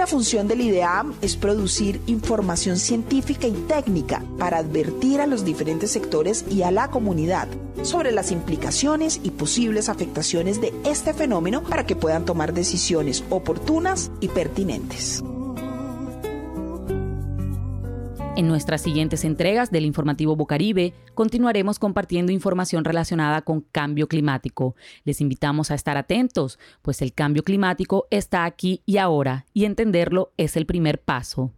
La 0.00 0.06
función 0.06 0.48
del 0.48 0.62
IDEAM 0.62 1.12
es 1.20 1.36
producir 1.36 2.00
información 2.06 2.78
científica 2.78 3.46
y 3.46 3.52
técnica 3.52 4.24
para 4.38 4.56
advertir 4.56 5.20
a 5.20 5.26
los 5.26 5.44
diferentes 5.44 5.90
sectores 5.90 6.46
y 6.50 6.62
a 6.62 6.70
la 6.70 6.88
comunidad 6.88 7.48
sobre 7.82 8.10
las 8.10 8.32
implicaciones 8.32 9.20
y 9.22 9.30
posibles 9.32 9.90
afectaciones 9.90 10.58
de 10.62 10.72
este 10.86 11.12
fenómeno 11.12 11.62
para 11.62 11.84
que 11.84 11.96
puedan 11.96 12.24
tomar 12.24 12.54
decisiones 12.54 13.24
oportunas 13.28 14.10
y 14.20 14.28
pertinentes. 14.28 15.22
En 18.36 18.46
nuestras 18.46 18.80
siguientes 18.80 19.24
entregas 19.24 19.70
del 19.70 19.84
informativo 19.84 20.36
Bocaribe 20.36 20.94
continuaremos 21.14 21.78
compartiendo 21.78 22.32
información 22.32 22.84
relacionada 22.84 23.42
con 23.42 23.60
cambio 23.60 24.08
climático. 24.08 24.76
Les 25.04 25.20
invitamos 25.20 25.70
a 25.70 25.74
estar 25.74 25.96
atentos, 25.96 26.58
pues 26.80 27.02
el 27.02 27.12
cambio 27.12 27.42
climático 27.42 28.06
está 28.10 28.44
aquí 28.44 28.82
y 28.86 28.98
ahora, 28.98 29.46
y 29.52 29.64
entenderlo 29.64 30.32
es 30.36 30.56
el 30.56 30.64
primer 30.64 31.02
paso. 31.02 31.52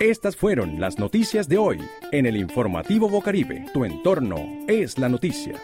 Estas 0.00 0.36
fueron 0.36 0.80
las 0.80 0.98
noticias 1.00 1.48
de 1.48 1.58
hoy 1.58 1.80
en 2.12 2.24
el 2.24 2.36
informativo 2.36 3.08
Bocaribe. 3.08 3.66
Tu 3.74 3.84
entorno 3.84 4.38
es 4.68 4.96
la 4.96 5.08
noticia. 5.08 5.60